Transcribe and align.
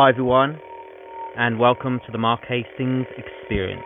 Hi, 0.00 0.10
everyone, 0.10 0.60
and 1.36 1.58
welcome 1.58 1.98
to 2.06 2.12
the 2.12 2.18
Mark 2.18 2.44
Hastings 2.46 3.08
Experience. 3.16 3.82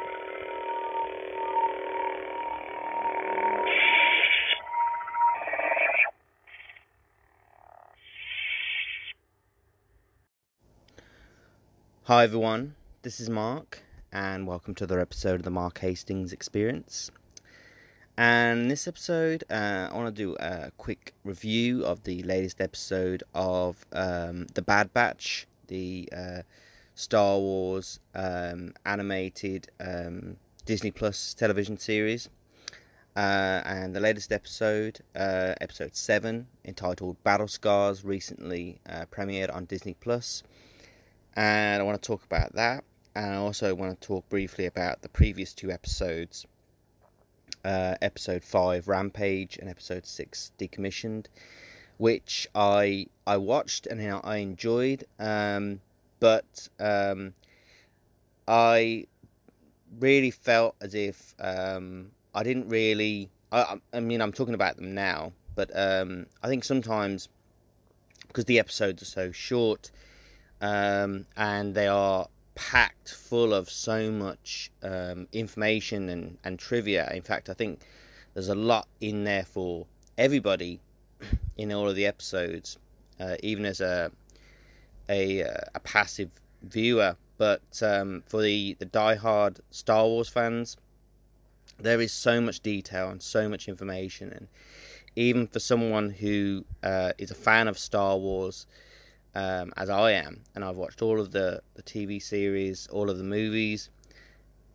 Hi, 12.02 12.24
everyone, 12.24 12.74
this 13.00 13.18
is 13.18 13.30
Mark, 13.30 13.82
and 14.12 14.46
welcome 14.46 14.74
to 14.74 14.84
another 14.84 15.00
episode 15.00 15.36
of 15.36 15.44
the 15.44 15.50
Mark 15.50 15.78
Hastings 15.78 16.30
Experience. 16.30 17.10
And 18.18 18.70
this 18.70 18.86
episode, 18.86 19.44
uh, 19.48 19.88
I 19.90 19.96
want 19.96 20.14
to 20.14 20.22
do 20.22 20.36
a 20.38 20.72
quick 20.76 21.14
review 21.24 21.86
of 21.86 22.04
the 22.04 22.22
latest 22.24 22.60
episode 22.60 23.22
of 23.34 23.86
um, 23.94 24.46
The 24.52 24.60
Bad 24.60 24.92
Batch, 24.92 25.46
the 25.68 26.08
uh, 26.16 26.42
Star 26.94 27.38
Wars 27.38 28.00
um, 28.14 28.74
animated 28.84 29.68
um, 29.80 30.36
Disney 30.64 30.90
Plus 30.90 31.34
television 31.34 31.78
series. 31.78 32.28
Uh, 33.14 33.60
and 33.66 33.94
the 33.94 34.00
latest 34.00 34.32
episode, 34.32 35.00
uh, 35.14 35.54
episode 35.60 35.94
7, 35.94 36.46
entitled 36.64 37.22
Battle 37.22 37.48
Scars, 37.48 38.04
recently 38.04 38.80
uh, 38.88 39.04
premiered 39.10 39.54
on 39.54 39.66
Disney 39.66 39.94
Plus. 39.94 40.42
And 41.34 41.82
I 41.82 41.84
want 41.84 42.00
to 42.00 42.06
talk 42.06 42.24
about 42.24 42.54
that. 42.54 42.84
And 43.14 43.34
I 43.34 43.36
also 43.36 43.74
want 43.74 44.00
to 44.00 44.06
talk 44.06 44.26
briefly 44.30 44.64
about 44.64 45.02
the 45.02 45.10
previous 45.10 45.52
two 45.52 45.70
episodes 45.70 46.46
uh, 47.64 47.94
episode 48.02 48.44
five 48.44 48.88
Rampage 48.88 49.58
and 49.58 49.68
episode 49.68 50.06
six 50.06 50.52
Decommissioned, 50.58 51.26
which 52.02 52.48
I 52.52 53.06
I 53.28 53.36
watched 53.36 53.86
and 53.86 54.02
I 54.24 54.38
enjoyed, 54.38 55.04
um, 55.20 55.80
but 56.18 56.68
um, 56.80 57.32
I 58.48 59.06
really 60.00 60.32
felt 60.32 60.74
as 60.80 60.96
if 60.96 61.32
um, 61.38 62.10
I 62.34 62.42
didn't 62.42 62.68
really. 62.68 63.30
I, 63.52 63.76
I 63.92 64.00
mean, 64.00 64.20
I'm 64.20 64.32
talking 64.32 64.54
about 64.54 64.74
them 64.78 64.96
now, 64.96 65.30
but 65.54 65.70
um, 65.76 66.26
I 66.42 66.48
think 66.48 66.64
sometimes 66.64 67.28
because 68.26 68.46
the 68.46 68.58
episodes 68.58 69.00
are 69.02 69.12
so 69.20 69.30
short 69.30 69.92
um, 70.60 71.24
and 71.36 71.72
they 71.72 71.86
are 71.86 72.26
packed 72.56 73.14
full 73.14 73.54
of 73.54 73.70
so 73.70 74.10
much 74.10 74.72
um, 74.82 75.28
information 75.32 76.08
and, 76.08 76.36
and 76.42 76.58
trivia. 76.58 77.12
In 77.14 77.22
fact, 77.22 77.48
I 77.48 77.54
think 77.54 77.78
there's 78.34 78.48
a 78.48 78.56
lot 78.56 78.88
in 79.00 79.22
there 79.22 79.44
for 79.44 79.86
everybody 80.18 80.80
in 81.70 81.76
all 81.76 81.88
of 81.88 81.96
the 81.96 82.06
episodes, 82.06 82.78
uh, 83.20 83.36
even 83.42 83.64
as 83.64 83.80
a 83.80 84.10
a, 85.08 85.40
a 85.40 85.80
passive 85.82 86.30
viewer. 86.62 87.16
But 87.38 87.82
um, 87.82 88.22
for 88.26 88.42
the 88.42 88.76
the 88.78 88.86
diehard 88.86 89.60
Star 89.70 90.06
Wars 90.06 90.28
fans, 90.28 90.76
there 91.78 92.00
is 92.00 92.12
so 92.12 92.40
much 92.40 92.60
detail 92.60 93.08
and 93.08 93.22
so 93.22 93.48
much 93.48 93.68
information, 93.68 94.32
and 94.32 94.48
even 95.16 95.46
for 95.46 95.58
someone 95.58 96.10
who 96.10 96.64
uh, 96.82 97.12
is 97.18 97.30
a 97.30 97.34
fan 97.34 97.68
of 97.68 97.78
Star 97.78 98.16
Wars 98.16 98.66
um, 99.34 99.72
as 99.76 99.88
I 99.88 100.12
am, 100.12 100.42
and 100.54 100.64
I've 100.64 100.76
watched 100.76 101.02
all 101.02 101.20
of 101.20 101.32
the, 101.32 101.62
the 101.74 101.82
TV 101.82 102.22
series, 102.22 102.86
all 102.88 103.10
of 103.10 103.18
the 103.18 103.24
movies. 103.24 103.88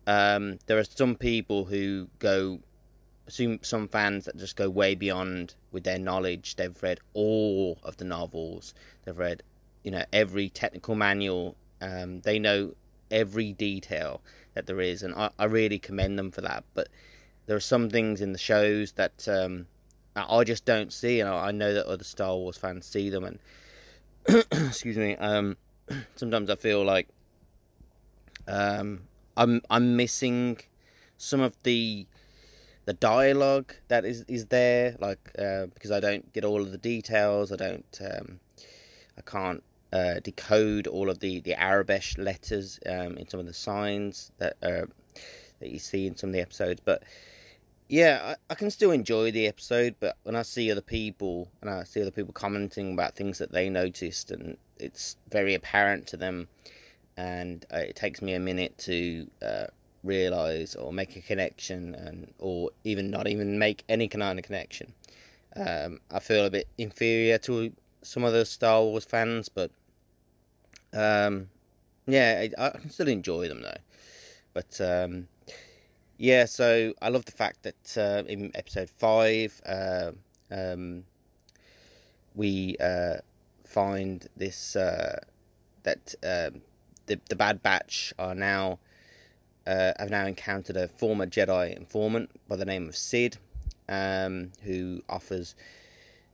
Um, 0.06 0.58
there 0.66 0.78
are 0.78 0.84
some 0.84 1.14
people 1.14 1.64
who 1.64 2.08
go, 2.18 2.60
some 3.28 3.60
some 3.62 3.88
fans 3.88 4.24
that 4.24 4.36
just 4.36 4.56
go 4.56 4.68
way 4.68 4.94
beyond 4.94 5.54
with 5.72 5.84
their 5.84 5.98
knowledge. 5.98 6.56
They've 6.56 6.82
read 6.82 7.00
all 7.14 7.78
of 7.82 7.96
the 7.96 8.04
novels. 8.04 8.74
They've 9.04 9.16
read, 9.16 9.42
you 9.82 9.90
know, 9.90 10.04
every 10.12 10.48
technical 10.48 10.94
manual. 10.94 11.56
Um, 11.80 12.20
they 12.20 12.38
know 12.38 12.74
every 13.10 13.52
detail 13.52 14.20
that 14.54 14.66
there 14.66 14.80
is, 14.80 15.02
and 15.02 15.14
I, 15.14 15.30
I 15.38 15.44
really 15.44 15.78
commend 15.78 16.18
them 16.18 16.30
for 16.30 16.40
that. 16.40 16.64
But 16.74 16.88
there 17.46 17.56
are 17.56 17.60
some 17.60 17.88
things 17.90 18.20
in 18.20 18.32
the 18.32 18.38
shows 18.38 18.92
that 18.92 19.28
um, 19.28 19.66
I 20.16 20.44
just 20.44 20.64
don't 20.64 20.92
see, 20.92 21.20
and 21.20 21.28
I 21.28 21.50
know 21.50 21.74
that 21.74 21.86
other 21.86 22.04
Star 22.04 22.34
Wars 22.34 22.56
fans 22.56 22.86
see 22.86 23.10
them, 23.10 23.24
and 23.24 23.38
excuse 24.68 24.96
me. 24.96 25.16
Um, 25.16 25.56
sometimes 26.16 26.50
I 26.50 26.56
feel 26.56 26.84
like 26.84 27.08
um, 28.46 29.00
I'm 29.36 29.62
I'm 29.70 29.96
missing 29.96 30.58
some 31.16 31.40
of 31.40 31.54
the 31.62 32.06
the 32.88 32.94
dialogue 32.94 33.74
that 33.88 34.06
is 34.06 34.24
is 34.28 34.46
there, 34.46 34.96
like 34.98 35.20
uh, 35.38 35.66
because 35.74 35.90
I 35.90 36.00
don't 36.00 36.32
get 36.32 36.42
all 36.42 36.62
of 36.62 36.72
the 36.72 36.78
details. 36.78 37.52
I 37.52 37.56
don't. 37.56 38.00
Um, 38.00 38.40
I 39.18 39.20
can't 39.20 39.62
uh, 39.92 40.20
decode 40.20 40.86
all 40.86 41.10
of 41.10 41.18
the 41.18 41.40
the 41.40 41.54
Arabic 41.60 42.16
letters 42.16 42.80
um, 42.86 43.18
in 43.18 43.28
some 43.28 43.40
of 43.40 43.46
the 43.46 43.52
signs 43.52 44.32
that 44.38 44.56
uh, 44.62 44.86
that 45.60 45.68
you 45.68 45.78
see 45.78 46.06
in 46.06 46.16
some 46.16 46.30
of 46.30 46.34
the 46.34 46.40
episodes, 46.40 46.80
but 46.82 47.02
yeah, 47.90 48.34
I, 48.48 48.52
I, 48.52 48.54
can 48.54 48.70
still 48.70 48.90
enjoy 48.90 49.32
the 49.32 49.46
episode, 49.46 49.94
but 50.00 50.16
when 50.22 50.36
I 50.36 50.42
see 50.42 50.70
other 50.70 50.82
people 50.82 51.48
and 51.60 51.70
I 51.70 51.84
see 51.84 52.00
other 52.00 52.10
people 52.10 52.32
commenting 52.32 52.94
about 52.94 53.16
things 53.16 53.36
that 53.36 53.52
they 53.52 53.68
noticed, 53.68 54.30
and 54.30 54.56
it's 54.78 55.16
very 55.28 55.54
apparent 55.54 56.06
to 56.08 56.16
them, 56.16 56.48
and 57.18 57.66
uh, 57.70 57.78
it 57.78 57.96
takes 57.96 58.22
me 58.22 58.32
a 58.32 58.40
minute 58.40 58.78
to 58.78 59.26
uh, 59.42 59.66
realize 60.08 60.74
or 60.74 60.92
make 60.92 61.16
a 61.16 61.20
connection, 61.20 61.94
and 61.94 62.32
or 62.38 62.70
even 62.84 63.10
not 63.10 63.28
even 63.28 63.58
make 63.58 63.84
any 63.88 64.08
kind 64.08 64.38
of 64.38 64.44
connection. 64.44 64.92
Um, 65.54 66.00
I 66.10 66.18
feel 66.20 66.44
a 66.46 66.50
bit 66.50 66.68
inferior 66.78 67.38
to 67.38 67.72
some 68.02 68.24
of 68.24 68.32
the 68.32 68.44
Star 68.44 68.82
Wars 68.82 69.04
fans, 69.04 69.48
but 69.48 69.70
um, 70.92 71.48
yeah, 72.06 72.46
I, 72.58 72.66
I, 72.66 72.70
can 72.70 72.90
still 72.90 73.08
enjoy 73.08 73.48
them 73.48 73.62
though. 73.62 73.82
But 74.54 74.80
um, 74.80 75.28
yeah, 76.16 76.46
so 76.46 76.94
I 77.02 77.08
love 77.10 77.24
the 77.24 77.32
fact 77.32 77.62
that 77.62 77.96
uh, 77.96 78.26
in 78.26 78.50
episode 78.54 78.90
five, 78.90 79.60
uh, 79.66 80.12
um, 80.50 81.04
we 82.34 82.76
uh, 82.80 83.16
find 83.64 84.26
this 84.36 84.76
uh, 84.76 85.20
that 85.82 86.14
um, 86.22 86.62
the 87.06 87.20
the 87.28 87.36
Bad 87.36 87.62
Batch 87.62 88.12
are 88.18 88.34
now 88.34 88.78
uh, 89.68 89.92
have 89.98 90.10
now 90.10 90.24
encountered 90.24 90.76
a 90.76 90.88
former 90.88 91.26
Jedi 91.26 91.76
informant 91.76 92.30
by 92.48 92.56
the 92.56 92.64
name 92.64 92.88
of 92.88 92.96
Cid, 92.96 93.36
um, 93.88 94.50
who 94.62 95.02
offers 95.10 95.54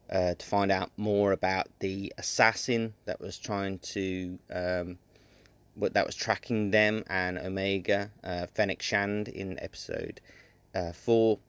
uh, 0.08 0.34
to 0.34 0.46
find 0.46 0.70
out 0.70 0.92
more 0.96 1.32
about 1.32 1.66
the 1.80 2.12
assassin 2.16 2.94
that 3.06 3.20
was 3.20 3.36
trying 3.36 3.80
to 3.80 4.38
um, 4.52 4.98
that 5.76 6.06
was 6.06 6.14
tracking 6.14 6.70
them 6.70 7.02
and 7.08 7.36
Omega, 7.36 8.10
uh, 8.22 8.46
Fennec 8.54 8.80
Shand 8.80 9.26
in 9.26 9.58
episode 9.58 10.20
uh, 10.72 10.92
four, 10.92 11.40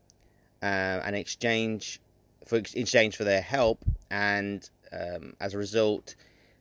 uh, 0.64 0.66
an 1.06 1.14
exchange 1.14 2.02
for 2.48 2.58
exchange 2.58 3.16
for 3.16 3.26
their 3.26 3.42
help, 3.42 3.86
and 4.10 4.68
um, 4.92 5.36
as 5.40 5.54
a 5.54 5.60
result, 5.60 6.16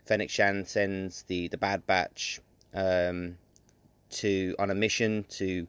Fennec 0.05 0.29
Shand 0.29 0.69
sends 0.69 1.23
the 1.23 1.49
the 1.49 1.57
Bad 1.57 1.87
Batch 1.87 2.41
um, 2.75 3.39
to 4.10 4.54
on 4.59 4.70
a 4.70 4.75
mission 4.75 5.25
to 5.31 5.66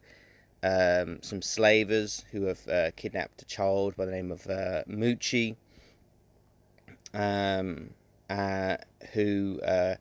um, 0.64 1.20
some 1.22 1.42
slavers 1.42 2.26
who 2.32 2.46
have 2.46 2.68
uh, 2.68 2.92
kidnapped 2.96 3.42
a 3.42 3.46
child 3.46 3.96
by 3.96 4.06
the 4.06 4.12
name 4.12 4.32
of 4.32 4.48
uh, 4.48 4.82
um, 7.14 7.90
uh, 8.30 8.78
who 9.14 9.62
uh, 9.62 9.96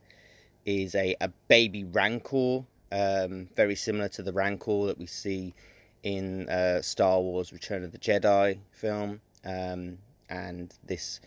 is 0.65 0.95
a, 0.95 1.15
a 1.21 1.29
baby 1.49 1.85
Rancor, 1.85 2.65
um, 2.91 3.49
very 3.55 3.75
similar 3.75 4.09
to 4.09 4.23
the 4.23 4.33
Rancor 4.33 4.87
that 4.87 4.99
we 4.99 5.07
see 5.07 5.55
in 6.03 6.49
uh, 6.49 6.81
Star 6.81 7.21
Wars 7.21 7.53
Return 7.53 7.85
of 7.85 7.93
the 7.93 7.99
Jedi 7.99 8.59
film. 8.71 9.21
Um, 9.45 9.99
and 10.31 10.73
this 10.83 11.21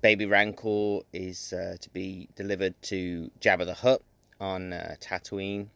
baby 0.00 0.24
Rancor 0.24 1.00
is 1.12 1.52
uh, 1.52 1.76
to 1.78 1.90
be 1.90 2.28
delivered 2.34 2.80
to 2.84 3.30
Jabba 3.40 3.66
the 3.66 3.74
Hutt 3.74 4.02
on 4.40 4.70
Tatooine. 5.00 5.66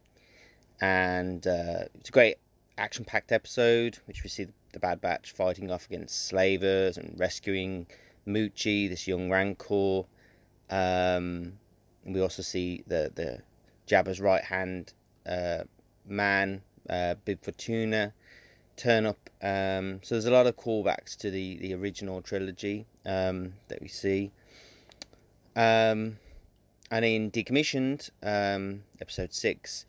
And 0.81 1.45
uh, 1.47 1.85
it's 1.95 2.09
a 2.09 2.11
great 2.11 2.37
action 2.77 3.05
packed 3.05 3.31
episode, 3.31 3.97
which 4.05 4.23
we 4.23 4.29
see 4.29 4.47
the 4.73 4.79
Bad 4.79 5.01
Batch 5.01 5.31
fighting 5.31 5.71
off 5.71 5.85
against 5.85 6.27
slavers 6.27 6.97
and 6.97 7.15
rescuing 7.17 7.87
Muchi, 8.27 8.89
this 8.89 9.07
young 9.07 9.29
Rancor. 9.29 10.03
Um, 10.69 11.53
we 12.05 12.21
also 12.21 12.41
see 12.41 12.83
the 12.87 13.11
the 13.15 13.41
Jabba's 13.87 14.19
right 14.19 14.43
hand 14.43 14.93
uh, 15.25 15.63
man, 16.07 16.61
uh, 16.89 17.15
Bib 17.23 17.43
Fortuna, 17.43 18.13
turn 18.75 19.05
up. 19.05 19.29
Um, 19.41 19.99
so 20.03 20.15
there's 20.15 20.25
a 20.25 20.31
lot 20.31 20.47
of 20.47 20.55
callbacks 20.57 21.15
to 21.17 21.31
the 21.31 21.57
the 21.57 21.73
original 21.73 22.21
trilogy 22.21 22.85
um, 23.05 23.53
that 23.67 23.81
we 23.81 23.87
see. 23.87 24.31
Um, 25.55 26.17
and 26.91 27.05
in 27.05 27.31
Decommissioned, 27.31 28.09
um, 28.21 28.83
episode 29.01 29.33
six, 29.33 29.85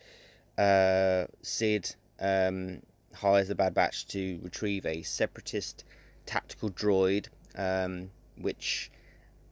uh, 0.59 1.27
Cid 1.43 1.95
um, 2.21 2.83
hires 3.15 3.49
the 3.49 3.55
Bad 3.55 3.75
Batch 3.75 4.07
to 4.09 4.39
retrieve 4.43 4.87
a 4.87 5.03
separatist 5.03 5.85
tactical 6.25 6.71
droid, 6.71 7.29
um, 7.57 8.11
which 8.39 8.91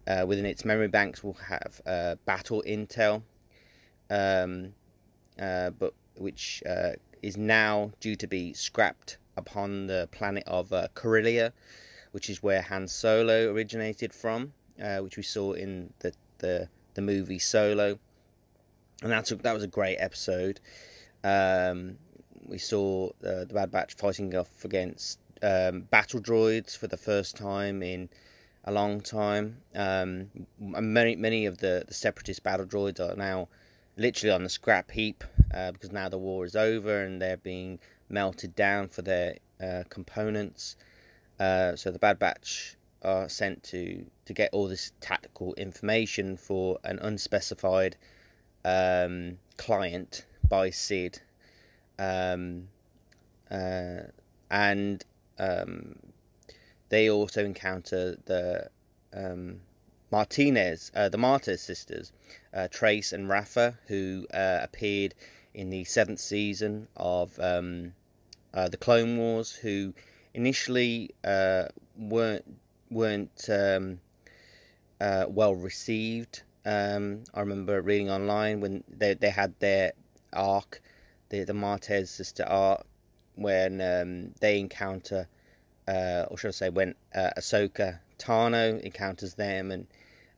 uh, 0.06 0.24
within 0.26 0.46
its 0.46 0.64
memory 0.64 0.88
banks 0.88 1.22
will 1.24 1.34
have 1.34 1.80
uh, 1.86 2.14
battle 2.26 2.62
intel. 2.66 3.22
um, 4.10 4.74
uh, 5.40 5.70
but 5.70 5.94
which 6.16 6.62
uh, 6.68 6.92
is 7.22 7.36
now 7.36 7.90
due 8.00 8.16
to 8.16 8.26
be 8.26 8.52
scrapped 8.52 9.18
upon 9.36 9.86
the 9.86 10.08
planet 10.12 10.44
of 10.46 10.72
uh, 10.72 10.88
Corellia, 10.94 11.52
which 12.12 12.30
is 12.30 12.42
where 12.42 12.62
Han 12.62 12.86
Solo 12.86 13.52
originated 13.52 14.12
from, 14.12 14.52
uh, 14.80 14.98
which 14.98 15.16
we 15.16 15.22
saw 15.22 15.52
in 15.52 15.92
the, 16.00 16.12
the 16.38 16.68
the 16.94 17.02
movie 17.02 17.40
Solo, 17.40 17.98
and 19.02 19.10
that's 19.10 19.32
a, 19.32 19.36
that 19.36 19.52
was 19.52 19.64
a 19.64 19.68
great 19.68 19.96
episode. 19.96 20.60
Um, 21.24 21.96
we 22.46 22.58
saw 22.58 23.08
uh, 23.24 23.44
the 23.44 23.54
Bad 23.54 23.70
Batch 23.70 23.94
fighting 23.94 24.36
off 24.36 24.64
against 24.64 25.18
um, 25.42 25.80
battle 25.82 26.20
droids 26.20 26.76
for 26.76 26.86
the 26.86 26.98
first 26.98 27.36
time 27.36 27.82
in 27.82 28.10
a 28.64 28.72
long 28.72 29.00
time. 29.00 29.56
Um, 29.74 30.30
many 30.58 31.16
many 31.16 31.46
of 31.46 31.58
the, 31.58 31.84
the 31.88 31.94
separatist 31.94 32.42
battle 32.42 32.66
droids 32.66 33.00
are 33.00 33.16
now 33.16 33.48
literally 33.96 34.32
on 34.32 34.42
the 34.42 34.48
scrap 34.50 34.90
heap 34.90 35.24
uh, 35.52 35.72
because 35.72 35.92
now 35.92 36.08
the 36.08 36.18
war 36.18 36.44
is 36.44 36.54
over 36.54 37.02
and 37.02 37.20
they're 37.20 37.38
being 37.38 37.78
melted 38.08 38.54
down 38.54 38.88
for 38.88 39.02
their 39.02 39.36
uh, 39.62 39.84
components. 39.88 40.76
Uh, 41.40 41.74
so 41.74 41.90
the 41.90 41.98
Bad 41.98 42.18
Batch 42.18 42.76
are 43.02 43.28
sent 43.28 43.62
to 43.62 44.04
to 44.26 44.32
get 44.32 44.50
all 44.52 44.68
this 44.68 44.92
tactical 45.00 45.54
information 45.54 46.36
for 46.36 46.78
an 46.84 46.98
unspecified 47.00 47.96
um, 48.64 49.38
client 49.56 50.26
by 50.54 50.70
Cid, 50.70 51.20
um, 51.98 52.68
uh, 53.50 54.02
and 54.52 55.04
um, 55.36 55.96
they 56.90 57.10
also 57.10 57.44
encounter 57.44 58.16
the 58.26 58.68
um, 59.12 59.60
Martinez, 60.12 60.92
uh, 60.94 61.08
the 61.08 61.18
Martez 61.18 61.58
sisters, 61.58 62.12
uh, 62.52 62.68
Trace 62.70 63.12
and 63.12 63.28
Rafa, 63.28 63.76
who 63.88 64.28
uh, 64.32 64.60
appeared 64.62 65.16
in 65.54 65.70
the 65.70 65.82
seventh 65.82 66.20
season 66.20 66.86
of 66.96 67.36
um, 67.40 67.92
uh, 68.52 68.68
the 68.68 68.76
Clone 68.76 69.18
Wars, 69.18 69.50
who 69.56 69.92
initially 70.34 71.10
uh, 71.24 71.64
weren't 71.98 72.44
weren't 72.90 73.50
um, 73.50 73.98
well 75.00 75.56
received. 75.56 76.44
Um, 76.64 77.24
I 77.34 77.40
remember 77.40 77.82
reading 77.82 78.08
online 78.08 78.60
when 78.60 78.84
they 78.88 79.14
they 79.14 79.30
had 79.30 79.58
their 79.58 79.94
arc, 80.34 80.82
the 81.28 81.44
the 81.44 81.52
Martez 81.52 82.08
sister 82.08 82.44
arc, 82.44 82.84
when 83.36 83.80
um, 83.80 84.32
they 84.40 84.58
encounter, 84.58 85.28
uh, 85.88 86.26
or 86.30 86.38
should 86.38 86.48
I 86.48 86.52
say, 86.52 86.70
when 86.70 86.94
uh, 87.14 87.30
Ahsoka 87.36 87.98
Tano 88.18 88.80
encounters 88.80 89.34
them, 89.34 89.70
and 89.70 89.86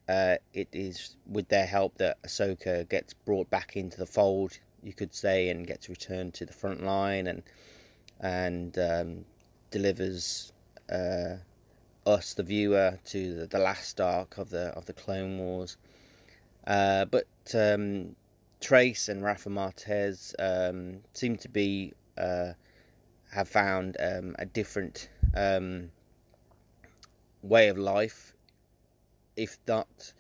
uh, 0.08 0.37
it 0.52 0.69
is 0.72 1.16
with 1.26 1.48
their 1.48 1.66
help 1.66 1.98
that 1.98 2.22
Ahsoka 2.22 2.88
gets 2.88 3.14
brought 3.14 3.50
back 3.50 3.76
into 3.76 3.98
the 3.98 4.06
fold, 4.06 4.58
you 4.82 4.93
could 4.93 5.14
say, 5.14 5.48
and 5.48 5.66
gets 5.66 5.88
returned 5.88 6.34
to 6.34 6.46
the 6.46 6.52
front 6.52 6.84
line, 6.84 7.26
and 7.26 7.42
and 8.20 8.78
um, 8.78 9.25
delivers 9.70 10.52
uh, 10.90 11.37
us, 12.06 12.34
the 12.34 12.42
viewer, 12.42 12.99
to 13.04 13.34
the, 13.34 13.46
the, 13.46 13.58
last 13.58 14.00
arc 14.00 14.38
of 14.38 14.50
the 14.50 14.69
of 14.69 14.87
the 14.87 14.92
Clone 14.92 15.38
Wars. 15.38 15.76
Uh, 16.66 17.04
but 17.04 17.26
um, 17.54 18.14
Trace 18.66 19.08
and 19.08 19.22
Rafa 19.22 19.48
Martez 19.48 20.34
um, 20.40 20.98
seem 21.12 21.36
to 21.36 21.48
be 21.48 21.92
uh, 22.18 22.54
have 23.30 23.48
found 23.48 23.96
um, 24.00 24.34
a 24.40 24.44
different 24.44 25.08
um, 25.36 25.92
way 27.42 27.68
of 27.68 27.78
life, 27.78 28.34
if 29.36 29.56
not 29.68 30.12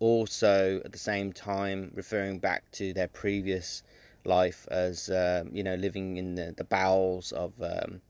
also 0.00 0.80
at 0.86 0.92
the 0.92 0.98
same 0.98 1.34
time 1.34 1.90
referring 1.94 2.38
back 2.38 2.62
to 2.72 2.94
their 2.94 3.08
previous 3.08 3.82
life 4.24 4.66
as 4.70 5.10
uh, 5.10 5.44
you 5.52 5.62
know 5.62 5.74
living 5.74 6.16
in 6.16 6.34
the, 6.34 6.54
the 6.56 6.64
bowels 6.64 7.30
of 7.32 7.52
um, 7.60 8.00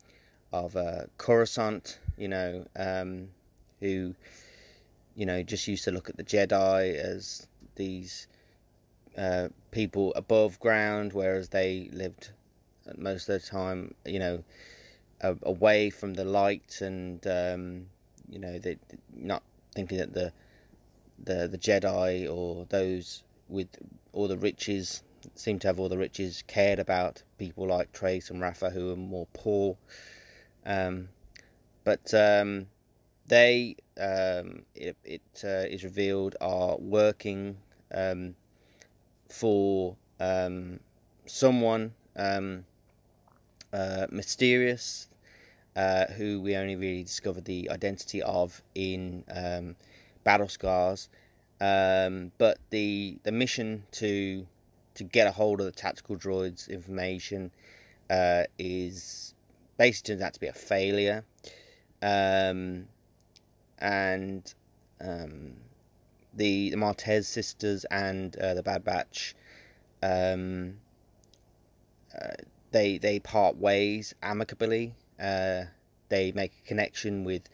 of 0.52 0.76
uh, 0.76 1.06
Coruscant, 1.18 1.98
you 2.16 2.28
know, 2.28 2.64
um, 2.76 3.30
who 3.80 4.14
you 5.16 5.26
know 5.26 5.42
just 5.42 5.66
used 5.66 5.82
to 5.82 5.90
look 5.90 6.08
at 6.08 6.16
the 6.16 6.22
Jedi 6.22 6.94
as 6.94 7.48
these 7.74 8.28
uh, 9.16 9.48
people 9.70 10.12
above 10.16 10.58
ground, 10.60 11.12
whereas 11.12 11.48
they 11.48 11.88
lived 11.92 12.30
most 12.96 13.28
of 13.28 13.40
the 13.40 13.46
time, 13.46 13.94
you 14.04 14.18
know, 14.18 14.44
away 15.42 15.90
from 15.90 16.14
the 16.14 16.24
light, 16.24 16.80
and 16.80 17.24
um, 17.26 17.86
you 18.28 18.38
know, 18.38 18.58
they 18.58 18.78
not 19.14 19.42
thinking 19.74 19.98
that 19.98 20.12
the 20.12 20.32
the 21.22 21.48
the 21.48 21.58
Jedi 21.58 22.28
or 22.30 22.66
those 22.68 23.22
with 23.48 23.68
all 24.12 24.28
the 24.28 24.36
riches 24.38 25.02
seem 25.34 25.58
to 25.60 25.68
have 25.68 25.78
all 25.78 25.88
the 25.88 25.98
riches 25.98 26.42
cared 26.46 26.78
about 26.78 27.22
people 27.38 27.66
like 27.66 27.92
Trace 27.92 28.30
and 28.30 28.40
Rafa 28.40 28.70
who 28.70 28.92
are 28.92 28.96
more 28.96 29.26
poor. 29.32 29.76
Um, 30.66 31.08
but 31.84 32.12
um, 32.14 32.66
they, 33.26 33.76
um, 33.98 34.62
it, 34.74 34.96
it 35.04 35.22
uh, 35.44 35.66
is 35.68 35.84
revealed, 35.84 36.36
are 36.40 36.76
working 36.78 37.56
um, 37.92 38.34
for 39.32 39.96
um, 40.20 40.78
someone 41.26 41.94
um, 42.16 42.64
uh, 43.72 44.06
mysterious 44.10 45.08
uh, 45.74 46.06
who 46.06 46.40
we 46.40 46.54
only 46.56 46.76
really 46.76 47.02
discovered 47.02 47.44
the 47.46 47.70
identity 47.70 48.22
of 48.22 48.62
in 48.74 49.24
um, 49.34 49.74
Battle 50.22 50.48
Scars. 50.48 51.08
Um, 51.60 52.32
but 52.38 52.58
the 52.70 53.18
the 53.22 53.32
mission 53.32 53.84
to 53.92 54.46
to 54.94 55.04
get 55.04 55.26
a 55.26 55.30
hold 55.30 55.60
of 55.60 55.66
the 55.66 55.72
tactical 55.72 56.16
droids 56.16 56.68
information 56.68 57.50
uh, 58.10 58.44
is 58.58 59.34
basically 59.78 60.14
turns 60.14 60.22
out 60.22 60.34
to 60.34 60.40
be 60.40 60.48
a 60.48 60.52
failure, 60.52 61.24
um, 62.02 62.86
and 63.78 64.52
um, 65.00 65.54
the 66.34 66.70
the 66.70 66.76
Martez 66.76 67.24
sisters 67.26 67.84
and 67.90 68.36
uh, 68.36 68.54
the 68.54 68.62
Bad 68.62 68.84
Batch 68.84 69.34
um, 70.02 70.78
uh, 72.14 72.34
they 72.72 72.98
they 72.98 73.20
part 73.20 73.56
ways 73.56 74.14
amicably. 74.22 74.94
Uh, 75.20 75.64
they 76.08 76.32
make 76.32 76.52
a 76.64 76.68
connection 76.68 77.24
with 77.24 77.48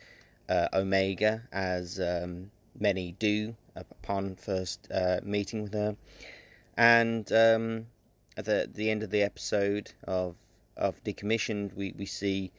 uh, 0.48 0.68
Omega, 0.72 1.42
as 1.52 2.00
um, 2.00 2.50
many 2.78 3.12
do 3.18 3.54
upon 3.76 4.34
first 4.34 4.88
uh, 4.92 5.20
meeting 5.22 5.62
with 5.62 5.74
her. 5.74 5.96
And 6.76 7.30
um, 7.32 7.86
at 8.36 8.46
the 8.46 8.68
the 8.72 8.90
end 8.90 9.02
of 9.02 9.10
the 9.10 9.22
episode 9.22 9.92
of 10.04 10.36
of 10.76 11.02
decommissioned, 11.04 11.74
we 11.74 11.92
we 11.96 12.06
see 12.06 12.50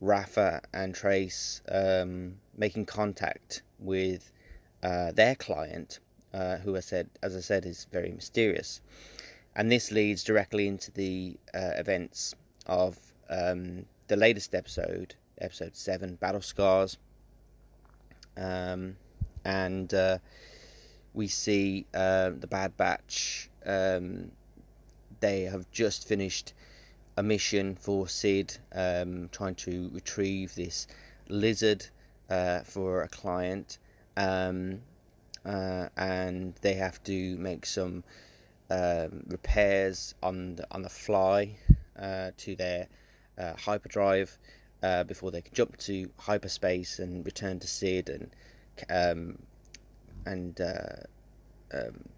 Rafa 0.00 0.62
and 0.72 0.94
Trace 0.94 1.62
um, 1.68 2.36
making 2.56 2.86
contact 2.86 3.62
with 3.78 4.32
uh, 4.86 5.12
their 5.12 5.34
client, 5.34 6.00
uh, 6.32 6.56
who 6.58 6.76
I 6.76 6.80
said, 6.80 7.08
as 7.22 7.36
I 7.36 7.40
said, 7.40 7.66
is 7.66 7.86
very 7.92 8.12
mysterious 8.12 8.80
and 9.56 9.72
this 9.72 9.90
leads 9.90 10.22
directly 10.22 10.68
into 10.68 10.92
the 10.92 11.34
uh, 11.54 11.70
events 11.76 12.34
of 12.66 12.98
um, 13.30 13.86
the 14.06 14.16
latest 14.16 14.54
episode, 14.54 15.14
episode 15.40 15.74
seven, 15.74 16.14
Battle 16.16 16.42
Scars, 16.42 16.98
um, 18.36 18.96
and 19.46 19.94
uh, 19.94 20.18
we 21.14 21.26
see 21.26 21.86
the 21.92 22.46
Bad 22.50 22.76
Batch. 22.76 23.48
Um, 23.64 24.30
they 25.20 25.42
have 25.44 25.68
just 25.70 26.06
finished 26.06 26.52
a 27.16 27.22
mission 27.22 27.76
for 27.76 28.06
Cid, 28.06 28.58
um, 28.74 29.30
trying 29.32 29.54
to 29.54 29.90
retrieve 29.94 30.54
this 30.54 30.86
lizard 31.28 31.86
uh, 32.28 32.60
for 32.60 33.02
a 33.02 33.08
client, 33.08 33.78
um, 34.16 34.80
uh, 35.44 35.88
and 35.96 36.54
they 36.62 36.74
have 36.74 37.02
to 37.04 37.36
make 37.36 37.66
some 37.66 38.02
um, 38.70 39.24
repairs 39.28 40.14
on 40.22 40.56
the, 40.56 40.66
on 40.70 40.82
the 40.82 40.88
fly 40.88 41.56
uh, 41.98 42.30
to 42.36 42.56
their 42.56 42.88
uh, 43.38 43.54
hyperdrive 43.56 44.36
uh, 44.82 45.04
before 45.04 45.30
they 45.30 45.40
can 45.40 45.54
jump 45.54 45.76
to 45.76 46.10
hyperspace 46.18 46.98
and 46.98 47.24
return 47.24 47.58
to 47.60 47.66
Cid 47.66 48.08
and 48.08 48.30
um, 48.90 49.38
and 50.26 50.60
uh, 50.60 50.96
um, 51.72 52.08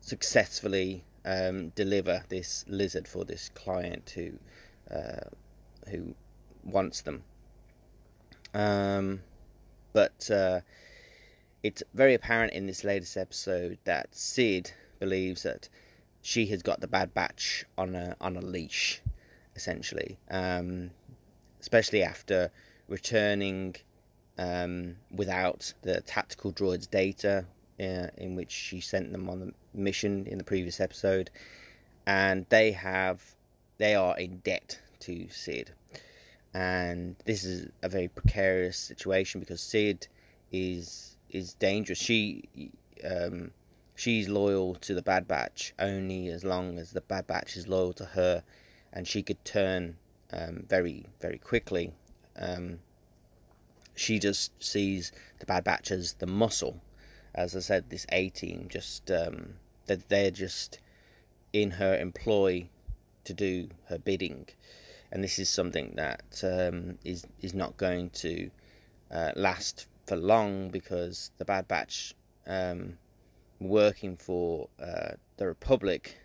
successfully 0.00 1.04
um, 1.24 1.70
deliver 1.70 2.24
this 2.28 2.64
lizard 2.68 3.06
for 3.06 3.24
this 3.24 3.50
client 3.54 4.12
who 4.14 4.32
uh, 4.94 5.28
who 5.88 6.14
wants 6.64 7.00
them. 7.02 7.22
Um, 8.54 9.22
but 9.92 10.30
it's 11.62 11.82
very 11.94 12.14
apparent 12.14 12.52
in 12.52 12.66
this 12.66 12.84
latest 12.84 13.16
episode 13.16 13.78
that 13.84 14.14
Cid 14.14 14.72
believes 14.98 15.42
that 15.44 15.68
she 16.20 16.46
has 16.46 16.62
got 16.62 16.80
the 16.80 16.88
Bad 16.88 17.14
Batch 17.14 17.64
on 17.78 17.94
a 17.94 18.16
on 18.20 18.36
a 18.36 18.40
leash, 18.40 19.00
essentially. 19.54 20.18
Um, 20.30 20.90
especially 21.60 22.02
after 22.02 22.50
returning 22.88 23.76
um, 24.38 24.96
without 25.14 25.72
the 25.82 26.00
tactical 26.02 26.52
droids 26.52 26.90
data, 26.90 27.44
uh, 27.80 28.08
in 28.16 28.34
which 28.34 28.50
she 28.50 28.80
sent 28.80 29.12
them 29.12 29.28
on 29.28 29.40
the 29.40 29.52
mission 29.72 30.26
in 30.26 30.38
the 30.38 30.44
previous 30.44 30.80
episode, 30.80 31.30
and 32.06 32.46
they 32.48 32.72
have 32.72 33.22
they 33.78 33.94
are 33.94 34.18
in 34.18 34.38
debt 34.38 34.80
to 35.00 35.28
Cid, 35.28 35.70
and 36.54 37.16
this 37.24 37.44
is 37.44 37.68
a 37.82 37.88
very 37.88 38.08
precarious 38.08 38.76
situation 38.76 39.40
because 39.40 39.60
Cid 39.60 40.08
is 40.50 41.11
is 41.32 41.54
dangerous. 41.54 41.98
She 41.98 42.70
um, 43.04 43.50
she's 43.94 44.28
loyal 44.28 44.74
to 44.76 44.94
the 44.94 45.02
Bad 45.02 45.26
Batch 45.26 45.74
only 45.78 46.28
as 46.28 46.44
long 46.44 46.78
as 46.78 46.92
the 46.92 47.00
Bad 47.00 47.26
Batch 47.26 47.56
is 47.56 47.66
loyal 47.66 47.92
to 47.94 48.04
her, 48.04 48.44
and 48.92 49.08
she 49.08 49.22
could 49.22 49.44
turn 49.44 49.96
um, 50.32 50.64
very 50.68 51.06
very 51.20 51.38
quickly. 51.38 51.92
Um, 52.36 52.78
she 53.94 54.18
just 54.18 54.52
sees 54.62 55.12
the 55.38 55.46
Bad 55.46 55.64
Batch 55.64 55.90
as 55.90 56.14
the 56.14 56.26
muscle. 56.26 56.80
As 57.34 57.56
I 57.56 57.60
said, 57.60 57.88
this 57.88 58.06
A 58.12 58.28
team 58.28 58.66
just 58.68 59.10
um, 59.10 59.54
that 59.86 60.08
they're 60.08 60.30
just 60.30 60.78
in 61.52 61.72
her 61.72 61.96
employ 61.96 62.68
to 63.24 63.32
do 63.32 63.68
her 63.86 63.98
bidding, 63.98 64.46
and 65.10 65.24
this 65.24 65.38
is 65.38 65.48
something 65.48 65.94
that 65.96 66.42
um, 66.44 66.98
is 67.04 67.26
is 67.40 67.54
not 67.54 67.76
going 67.76 68.10
to 68.10 68.50
uh, 69.10 69.32
last 69.34 69.86
for 70.06 70.16
long 70.16 70.68
because 70.70 71.30
the 71.38 71.44
Bad 71.44 71.68
Batch 71.68 72.14
um, 72.46 72.98
working 73.60 74.16
for 74.16 74.68
uh, 74.80 75.12
the 75.36 75.46
Republic 75.46 76.16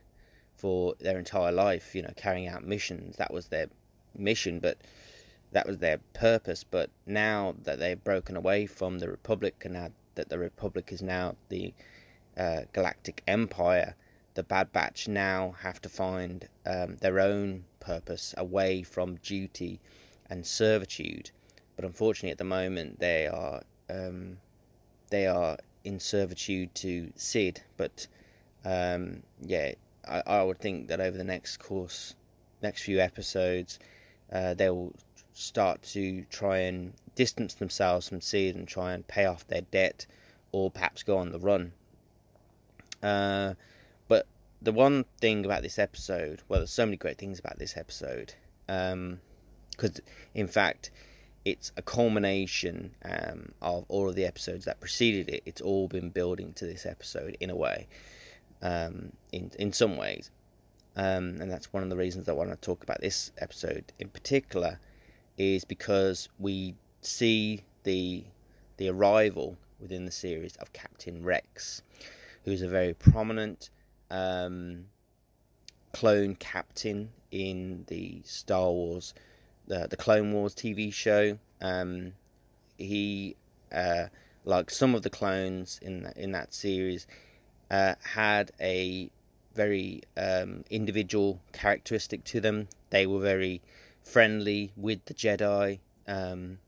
for 0.56 0.96
their 1.00 1.20
entire 1.20 1.52
life, 1.52 1.94
you 1.94 2.02
know, 2.02 2.14
carrying 2.16 2.48
out 2.48 2.64
missions. 2.64 3.18
That 3.18 3.32
was 3.32 3.48
their 3.48 3.68
mission, 4.18 4.60
but 4.60 4.78
that 5.52 5.68
was 5.68 5.78
their 5.78 6.00
purpose. 6.14 6.64
But 6.64 6.90
now 7.06 7.56
that 7.64 7.80
they've 7.80 8.04
broken 8.04 8.36
away 8.36 8.66
from 8.66 9.00
the 9.00 9.10
Republic, 9.10 9.62
and 9.64 9.76
now 9.76 9.90
that 10.16 10.30
the 10.30 10.40
Republic 10.40 10.92
is 10.92 11.02
now 11.02 11.36
the 11.50 11.74
uh, 12.36 12.62
Galactic 12.74 13.22
Empire, 13.28 13.96
the 14.34 14.44
Bad 14.44 14.72
Batch 14.72 15.08
now 15.08 15.56
have 15.62 15.82
to 15.82 15.90
find 15.90 16.48
um, 16.66 16.98
their 16.98 17.20
own 17.20 17.66
purpose 17.80 18.34
away 18.38 18.84
from 18.84 19.16
duty 19.18 19.80
and 20.30 20.46
servitude. 20.46 21.32
But 21.78 21.86
unfortunately, 21.86 22.32
at 22.32 22.40
the 22.40 22.44
moment, 22.44 23.00
they 23.00 23.28
are 23.28 23.62
um, 23.90 24.40
they 25.10 25.28
are 25.28 25.58
in 25.86 26.00
servitude 26.00 26.76
to 26.76 27.14
Cid. 27.16 27.62
But 27.78 28.08
um, 28.66 29.24
yeah, 29.42 29.74
I, 30.06 30.24
I 30.26 30.44
would 30.44 30.60
think 30.60 30.90
that 30.90 31.00
over 31.00 31.18
the 31.18 31.24
next 31.24 31.58
course, 31.58 32.16
next 32.62 32.82
few 32.82 33.00
episodes, 33.00 33.80
uh, 34.34 34.54
they 34.56 34.70
will 34.70 34.94
start 35.34 35.84
to 35.84 36.26
try 36.32 36.58
and 36.58 36.94
distance 37.16 37.54
themselves 37.54 38.10
from 38.10 38.22
Cid 38.22 38.56
and 38.56 38.68
try 38.68 38.94
and 38.94 39.08
pay 39.08 39.26
off 39.26 39.48
their 39.48 39.62
debt, 39.62 40.08
or 40.52 40.72
perhaps 40.72 41.04
go 41.04 41.18
on 41.18 41.32
the 41.32 41.40
run. 41.40 41.72
Uh, 43.04 43.54
but 44.08 44.26
the 44.62 44.72
one 44.72 45.06
thing 45.22 45.46
about 45.46 45.62
this 45.62 45.78
episode, 45.78 46.42
well, 46.50 46.60
there's 46.60 46.72
so 46.72 46.86
many 46.86 46.98
great 46.98 47.20
things 47.20 47.38
about 47.38 47.60
this 47.60 47.78
episode, 47.78 48.34
because 48.66 48.96
um, 48.96 49.20
in 50.34 50.48
fact, 50.48 50.90
it's 51.48 51.72
a 51.78 51.82
culmination 51.82 52.94
um, 53.06 53.54
of 53.62 53.86
all 53.88 54.10
of 54.10 54.16
the 54.16 54.26
episodes 54.26 54.66
that 54.66 54.82
preceded 54.82 55.30
it. 55.30 55.44
It's 55.46 55.62
all 55.62 55.88
been 55.88 56.10
building 56.10 56.52
to 56.54 56.66
this 56.66 56.86
episode 56.86 57.38
in 57.40 57.50
a 57.50 57.56
way, 57.56 57.88
um, 58.62 59.14
in 59.32 59.50
in 59.58 59.72
some 59.72 59.96
ways, 59.96 60.30
um, 60.98 61.40
and 61.40 61.50
that's 61.50 61.72
one 61.72 61.84
of 61.84 61.90
the 61.90 61.96
reasons 61.96 62.28
I 62.28 62.34
want 62.34 62.50
to 62.50 62.58
talk 62.58 62.84
about 62.84 63.00
this 63.00 63.32
episode 63.38 63.94
in 63.98 64.10
particular, 64.10 64.82
is 65.38 65.64
because 65.64 66.28
we 66.38 66.76
see 67.02 67.64
the 67.84 68.26
the 68.76 68.90
arrival 68.90 69.58
within 69.80 70.04
the 70.04 70.12
series 70.12 70.58
of 70.58 70.74
Captain 70.74 71.24
Rex, 71.24 71.82
who's 72.44 72.62
a 72.62 72.68
very 72.68 72.94
prominent 72.94 73.70
um, 74.12 74.84
clone 75.94 76.36
captain 76.36 77.10
in 77.32 77.86
the 77.88 78.22
Star 78.26 78.70
Wars 78.70 79.14
the 79.68 79.88
the 79.88 79.98
Clone 79.98 80.34
Wars 80.34 80.56
TV 80.56 80.94
show. 80.94 81.38
Um, 81.62 82.14
he, 82.78 83.36
uh, 83.72 84.06
like 84.46 84.70
some 84.70 84.96
of 84.96 85.04
the 85.04 85.10
clones 85.10 85.80
in 85.82 86.12
in 86.16 86.32
that 86.32 86.54
series, 86.54 87.08
uh, 87.70 87.96
had 88.04 88.52
a 88.60 89.10
very 89.54 90.04
um, 90.16 90.64
individual 90.70 91.40
characteristic 91.52 92.24
to 92.26 92.40
them. 92.40 92.68
They 92.90 93.06
were 93.08 93.20
very 93.20 93.62
friendly 94.04 94.72
with 94.78 95.04
the 95.06 95.14
Jedi 95.14 95.80
um, 96.08 96.60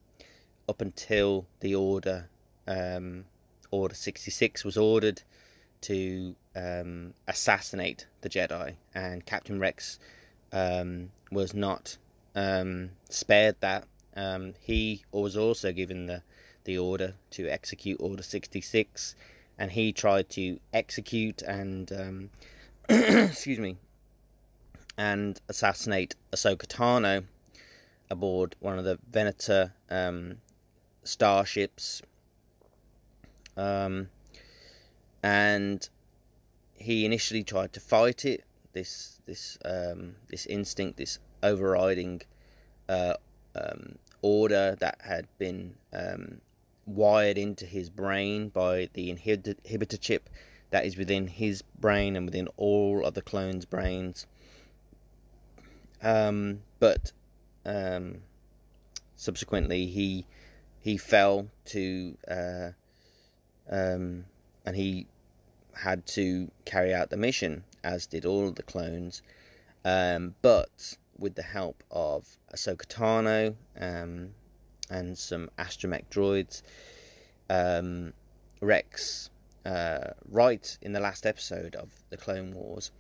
up 0.68 0.82
until 0.82 1.46
the 1.62 1.76
Order 1.76 2.30
um, 2.68 3.26
Order 3.72 3.96
sixty 3.96 4.32
six 4.32 4.66
was 4.66 4.78
ordered 4.78 5.22
to 5.82 6.36
um, 6.56 7.14
assassinate 7.28 8.08
the 8.22 8.30
Jedi, 8.30 8.74
and 8.94 9.26
Captain 9.26 9.60
Rex 9.60 10.00
um, 10.52 11.12
was 11.32 11.54
not 11.54 11.98
um, 12.36 12.92
spared 13.10 13.56
that. 13.62 13.88
Um, 14.16 14.54
he 14.62 15.04
was 15.12 15.38
also 15.38 15.72
given 15.72 16.08
the, 16.08 16.24
the 16.64 16.78
order 16.78 17.16
to 17.32 17.48
execute 17.48 18.02
Order 18.02 18.24
66, 18.24 19.16
and 19.58 19.72
he 19.72 19.94
tried 19.94 20.30
to 20.32 20.60
execute 20.74 21.42
and, 21.42 21.92
um, 21.92 22.30
excuse 22.90 23.60
me, 23.60 23.78
and 24.98 25.40
assassinate 25.48 26.16
Ahsoka 26.34 26.68
Tano 26.68 27.24
aboard 28.10 28.56
one 28.60 28.78
of 28.78 28.86
the 28.86 29.00
Venator 29.10 29.74
um, 29.90 30.38
starships. 31.04 32.02
Um, 33.56 34.10
and 35.24 35.88
he 36.76 37.06
initially 37.06 37.44
tried 37.44 37.74
to 37.74 37.80
fight 37.80 38.26
it. 38.26 38.44
This 38.74 39.19
this 39.30 39.60
um, 39.64 40.16
this 40.28 40.46
instinct, 40.48 40.98
this 40.98 41.20
overriding 41.44 42.22
uh, 42.90 43.14
um, 43.56 43.98
order 44.22 44.76
that 44.80 44.98
had 45.02 45.28
been 45.38 45.76
um, 45.94 46.42
wired 46.88 47.38
into 47.38 47.66
his 47.66 47.90
brain 47.90 48.50
by 48.50 48.90
the 48.94 49.14
inhibitor 49.14 50.00
chip 50.02 50.30
that 50.72 50.86
is 50.86 50.98
within 50.98 51.28
his 51.28 51.62
brain 51.80 52.16
and 52.16 52.26
within 52.26 52.48
all 52.58 53.06
of 53.06 53.14
the 53.14 53.22
clones' 53.22 53.66
brains. 53.66 54.26
Um, 56.02 56.62
but 56.80 57.12
um, 57.66 58.22
subsequently, 59.16 59.86
he 59.86 60.26
he 60.80 60.98
fell 60.98 61.48
to 61.66 62.18
uh, 62.28 62.70
um, 63.70 64.26
and 64.66 64.76
he 64.76 65.06
had 65.76 66.06
to 66.08 66.50
carry 66.66 66.94
out 66.94 67.12
the 67.12 67.18
mission, 67.18 67.64
as 67.84 68.06
did 68.06 68.26
all 68.26 68.52
the 68.52 68.64
clones. 68.64 69.22
Um, 69.86 70.36
but 70.42 70.98
with 71.18 71.36
the 71.36 71.44
help 71.44 71.84
of 71.92 72.38
Ahsoka 72.54 72.86
Tano 72.86 73.56
um, 73.80 74.30
and 74.90 75.18
some 75.18 75.50
astromech 75.58 76.06
droids. 76.10 76.62
Um, 77.50 78.14
Rex, 78.62 79.30
uh, 79.66 80.12
right 80.30 80.78
in 80.82 80.94
the 80.94 81.00
last 81.00 81.26
episode 81.26 81.76
of 81.76 81.90
the 82.10 82.18
Clone 82.18 82.54
Wars, 82.54 82.92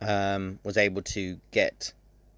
um, 0.00 0.58
was 0.64 0.76
able 0.76 1.02
to 1.02 1.38
get. 1.50 1.92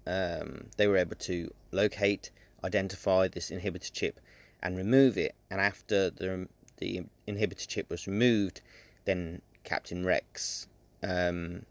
Um, 0.07 0.67
they 0.77 0.87
were 0.87 0.97
able 0.97 1.15
to 1.15 1.51
locate, 1.71 2.31
identify 2.63 3.27
this 3.27 3.51
inhibitor 3.51 3.91
chip, 3.91 4.19
and 4.63 4.77
remove 4.77 5.17
it. 5.17 5.35
And 5.49 5.61
after 5.61 6.09
the 6.09 6.47
the 6.77 7.03
inhibitor 7.27 7.67
chip 7.67 7.89
was 7.89 8.07
removed, 8.07 8.61
then 9.05 9.41
Captain 9.63 10.03
Rex 10.03 10.67
um, 11.03 11.65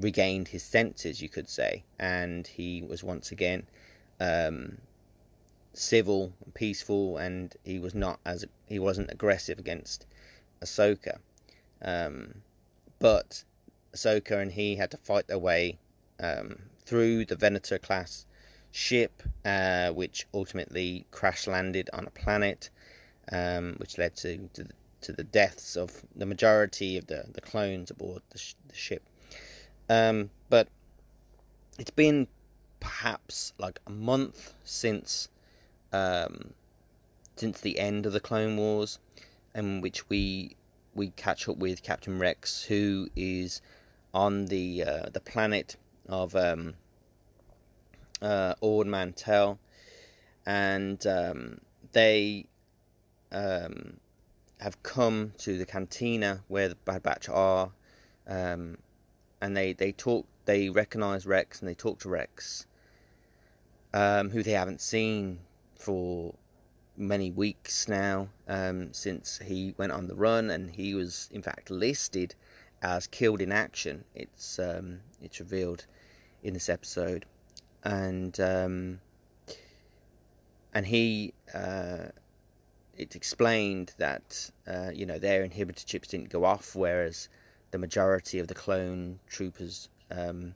regained 0.00 0.48
his 0.48 0.62
senses, 0.62 1.22
you 1.22 1.28
could 1.28 1.48
say, 1.48 1.84
and 1.98 2.46
he 2.46 2.82
was 2.82 3.02
once 3.02 3.30
again 3.32 3.66
um, 4.20 4.78
civil, 5.72 6.32
and 6.44 6.54
peaceful, 6.54 7.18
and 7.18 7.54
he 7.64 7.78
was 7.78 7.94
not 7.94 8.18
as 8.24 8.44
he 8.66 8.78
wasn't 8.78 9.10
aggressive 9.10 9.58
against 9.58 10.06
Ahsoka. 10.62 11.18
Um, 11.82 12.42
but 12.98 13.44
Ahsoka 13.94 14.40
and 14.40 14.52
he 14.52 14.76
had 14.76 14.90
to 14.90 14.96
fight 14.96 15.26
their 15.26 15.38
way 15.38 15.78
um, 16.20 16.58
through 16.84 17.26
the 17.26 17.36
Venator 17.36 17.78
class 17.78 18.26
ship, 18.70 19.22
uh, 19.44 19.90
which 19.90 20.26
ultimately 20.34 21.06
crash 21.10 21.46
landed 21.46 21.90
on 21.92 22.06
a 22.06 22.10
planet, 22.10 22.70
um, 23.32 23.74
which 23.78 23.98
led 23.98 24.16
to, 24.16 24.48
to, 24.54 24.66
to 25.02 25.12
the 25.12 25.24
deaths 25.24 25.76
of 25.76 26.02
the 26.14 26.26
majority 26.26 26.96
of 26.96 27.06
the, 27.06 27.26
the 27.32 27.40
clones 27.40 27.90
aboard 27.90 28.22
the, 28.30 28.38
sh- 28.38 28.54
the 28.68 28.74
ship. 28.74 29.02
Um, 29.88 30.30
but 30.48 30.68
it's 31.78 31.90
been 31.90 32.28
perhaps 32.80 33.52
like 33.58 33.80
a 33.86 33.90
month 33.90 34.54
since 34.64 35.28
um, 35.92 36.52
since 37.36 37.60
the 37.60 37.78
end 37.78 38.06
of 38.06 38.12
the 38.12 38.20
Clone 38.20 38.56
Wars, 38.56 38.98
in 39.54 39.80
which 39.80 40.08
we 40.08 40.56
we 40.94 41.10
catch 41.10 41.48
up 41.48 41.58
with 41.58 41.82
Captain 41.82 42.18
Rex, 42.18 42.64
who 42.64 43.08
is 43.14 43.60
on 44.14 44.46
the 44.46 44.82
uh, 44.82 45.08
the 45.12 45.20
planet 45.20 45.76
of 46.08 46.34
um, 46.34 46.74
uh, 48.22 48.54
Ord 48.60 48.86
Mantell, 48.86 49.58
and 50.46 51.06
um, 51.06 51.60
they 51.92 52.46
um, 53.32 53.98
have 54.58 54.82
come 54.82 55.32
to 55.38 55.58
the 55.58 55.66
cantina 55.66 56.42
where 56.48 56.68
the 56.68 56.74
Bad 56.74 57.02
Batch 57.02 57.28
are, 57.28 57.70
um, 58.26 58.78
and 59.40 59.56
they 59.56 59.72
they 59.72 59.92
talk. 59.92 60.26
They 60.44 60.68
recognize 60.70 61.26
Rex 61.26 61.60
and 61.60 61.68
they 61.68 61.74
talk 61.74 61.98
to 62.00 62.08
Rex, 62.08 62.66
um, 63.92 64.30
who 64.30 64.42
they 64.42 64.52
haven't 64.52 64.80
seen 64.80 65.40
for 65.74 66.34
many 66.96 67.30
weeks 67.30 67.88
now 67.88 68.28
um, 68.48 68.92
since 68.92 69.38
he 69.38 69.74
went 69.76 69.92
on 69.92 70.06
the 70.06 70.14
run, 70.14 70.50
and 70.50 70.70
he 70.70 70.94
was 70.94 71.28
in 71.32 71.42
fact 71.42 71.70
listed 71.70 72.34
as 72.82 73.06
killed 73.06 73.40
in 73.40 73.52
action. 73.52 74.04
It's 74.14 74.58
um, 74.58 75.00
it's 75.20 75.40
revealed 75.40 75.86
in 76.42 76.54
this 76.54 76.68
episode, 76.68 77.26
and 77.84 78.38
um, 78.40 79.00
and 80.72 80.86
he 80.86 81.34
uh, 81.54 82.06
it 82.96 83.14
explained 83.16 83.92
that 83.98 84.50
uh, 84.66 84.90
you 84.92 85.06
know 85.06 85.18
their 85.18 85.46
inhibitor 85.46 85.84
chips 85.84 86.08
didn't 86.08 86.30
go 86.30 86.44
off, 86.44 86.74
whereas 86.74 87.28
the 87.70 87.78
majority 87.78 88.38
of 88.38 88.48
the 88.48 88.54
clone 88.54 89.18
troopers 89.28 89.88
um, 90.10 90.54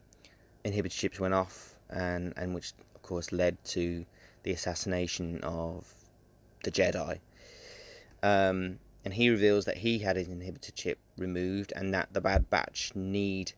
inhibitor 0.64 0.92
chips 0.92 1.20
went 1.20 1.35
off, 1.35 1.75
and 1.90 2.32
and 2.37 2.54
which 2.54 2.73
of 2.94 3.02
course 3.02 3.32
led 3.32 3.62
to 3.64 4.04
the 4.42 4.52
assassination 4.52 5.40
of 5.42 5.92
the 6.64 6.70
Jedi. 6.70 7.18
Um, 8.23 8.78
and 9.04 9.14
he 9.14 9.30
reveals 9.30 9.64
that 9.64 9.78
he 9.78 9.99
had 9.99 10.16
his 10.16 10.28
inhibitor 10.28 10.75
chip 10.75 10.99
removed, 11.16 11.73
and 11.76 11.94
that 11.94 12.12
the 12.12 12.20
Bad 12.20 12.50
Batch 12.50 12.92
need 12.94 13.52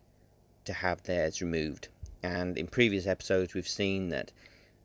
to 0.65 0.73
have 0.73 1.03
theirs 1.03 1.41
removed. 1.41 1.89
And 2.23 2.57
in 2.57 2.69
previous 2.69 3.07
episodes, 3.07 3.55
we've 3.55 3.67
seen 3.67 4.11
that 4.11 4.31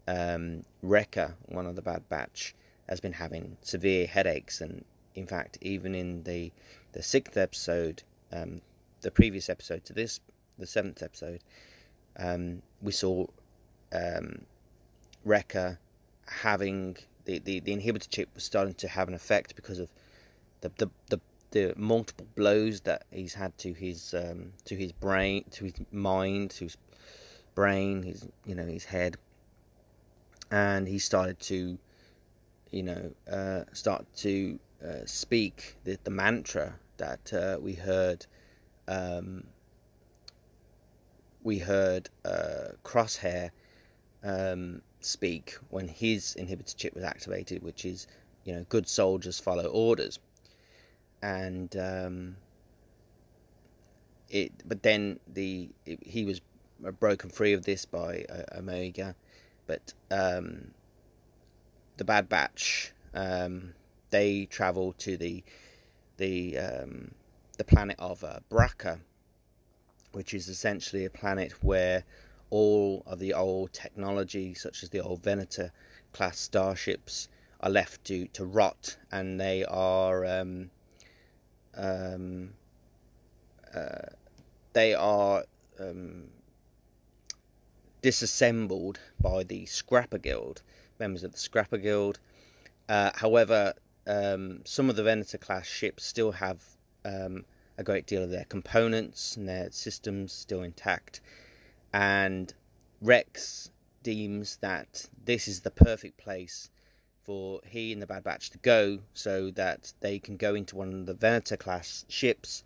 um, 0.08 0.64
Wrecker, 0.82 1.36
one 1.46 1.68
of 1.68 1.76
the 1.76 1.84
Bad 1.84 2.08
Batch, 2.10 2.56
has 2.90 3.00
been 3.00 3.14
having 3.14 3.58
severe 3.62 4.08
headaches, 4.08 4.62
and 4.62 4.84
in 5.16 5.28
fact, 5.28 5.58
even 5.62 5.96
in 5.96 6.24
the 6.24 6.52
the 6.94 7.04
sixth 7.04 7.38
episode, 7.38 8.04
um, 8.32 8.62
the 9.02 9.12
previous 9.12 9.50
episode 9.50 9.84
to 9.86 9.94
this, 9.94 10.20
the 10.58 10.66
seventh 10.66 11.04
episode, 11.04 11.42
um, 12.18 12.62
we 12.82 12.92
saw 12.92 13.26
um, 13.94 14.46
having 16.26 16.98
the, 17.26 17.40
the, 17.40 17.60
the 17.60 17.76
inhibitor 17.76 18.10
chip 18.10 18.30
was 18.34 18.44
starting 18.44 18.74
to 18.76 18.88
have 18.88 19.08
an 19.08 19.14
effect 19.14 19.56
because 19.56 19.80
of 19.80 19.90
the 20.62 20.72
the, 20.78 20.90
the, 21.10 21.20
the 21.52 21.74
multiple 21.78 22.28
blows 22.36 22.82
that 22.82 23.04
he's 23.12 23.34
had 23.34 23.58
to 23.58 23.74
his 23.74 24.14
um, 24.14 24.54
to 24.66 24.76
his 24.76 24.92
brain, 24.92 25.44
to 25.52 25.66
his 25.66 25.74
mind, 25.92 26.52
to 26.52 26.66
his 26.66 26.78
brain, 27.56 28.04
his 28.04 28.28
you 28.46 28.56
know 28.56 28.66
his 28.66 28.86
head, 28.86 29.18
and 30.52 30.88
he 30.88 31.00
started 31.00 31.40
to 31.40 31.78
you 32.72 32.84
know, 32.84 33.12
uh, 33.32 33.64
start 33.74 34.06
to 34.18 34.60
uh, 34.86 35.06
speak 35.06 35.76
the, 35.84 35.98
the 36.04 36.12
mantra 36.12 36.76
that 36.98 37.34
uh, 37.34 37.58
we 37.60 37.74
heard. 37.74 38.26
Um, 38.88 39.44
we 41.44 41.60
heard 41.60 42.10
uh, 42.26 42.70
Crosshair 42.84 43.52
um, 44.24 44.82
speak 45.00 45.58
when 45.70 45.88
his 45.88 46.36
inhibitor 46.40 46.76
chip 46.76 46.94
was 46.94 47.04
activated, 47.04 47.64
which 47.64 47.86
is, 47.86 48.08
you 48.44 48.54
know, 48.54 48.66
good 48.70 48.88
soldiers 48.88 49.40
follow 49.40 49.66
orders, 49.68 50.20
and 51.22 51.76
um, 51.78 52.36
it. 54.30 54.52
But 54.68 54.84
then 54.84 55.20
the 55.34 55.70
it, 55.86 56.00
he 56.06 56.26
was 56.26 56.42
broken 57.00 57.30
free 57.30 57.54
of 57.54 57.64
this 57.64 57.86
by 57.86 58.26
uh, 58.30 58.58
Omega, 58.58 59.16
but 59.68 59.94
um, 60.12 60.72
the 61.98 62.06
Bad 62.06 62.30
Batch, 62.30 62.94
um, 63.14 63.74
they 64.10 64.46
travel 64.46 64.94
to 65.00 65.18
the 65.18 65.44
the 66.18 66.58
um, 66.58 67.12
the 67.58 67.64
planet 67.64 67.96
of 68.00 68.24
uh, 68.24 68.40
Bracca, 68.50 69.00
which 70.12 70.34
is 70.34 70.48
essentially 70.48 71.06
a 71.06 71.10
planet 71.10 71.54
where 71.64 72.04
all 72.50 73.04
of 73.06 73.20
the 73.20 73.34
old 73.34 73.74
technology, 73.74 74.54
such 74.54 74.84
as 74.84 74.90
the 74.90 75.00
old 75.00 75.22
Venator 75.22 75.72
class 76.14 76.40
starships, 76.40 77.28
are 77.60 77.70
left 77.70 78.04
to, 78.06 78.28
to 78.28 78.46
rot, 78.46 78.98
and 79.12 79.40
they 79.40 79.66
are 79.66 80.26
um, 80.26 80.70
um, 81.76 82.54
uh, 83.74 84.10
they 84.74 84.94
are 84.94 85.44
um, 85.80 86.26
disassembled 88.02 89.00
by 89.20 89.44
the 89.44 89.66
Scrapper 89.66 90.20
Guild, 90.20 90.62
members 91.00 91.24
of 91.24 91.32
the 91.32 91.38
Scrapper 91.38 91.78
Guild. 91.78 92.20
Uh, 92.90 93.12
however, 93.16 93.74
um, 94.06 94.62
some 94.66 94.90
of 94.90 94.96
the 94.96 95.04
Venator 95.04 95.38
class 95.38 95.68
ships 95.68 96.06
still 96.06 96.32
have 96.32 96.62
um, 97.06 97.46
a 97.78 97.84
great 97.84 98.08
deal 98.08 98.24
of 98.24 98.30
their 98.30 98.46
components 98.46 99.36
and 99.36 99.48
their 99.48 99.72
systems 99.72 100.34
still 100.34 100.64
intact. 100.64 101.22
And 101.94 102.54
Rex 103.02 103.72
deems 104.04 104.58
that 104.58 105.10
this 105.26 105.48
is 105.48 105.62
the 105.62 105.72
perfect 105.72 106.18
place 106.18 106.70
for 107.24 107.60
he 107.66 107.92
and 107.92 108.02
the 108.02 108.08
Bad 108.08 108.24
Batch 108.24 108.50
to 108.52 108.58
go 108.60 109.00
so 109.14 109.52
that 109.52 109.94
they 110.00 110.18
can 110.18 110.38
go 110.38 110.56
into 110.56 110.78
one 110.78 110.94
of 110.94 111.06
the 111.06 111.14
Venator 111.14 111.58
class 111.58 112.06
ships 112.08 112.64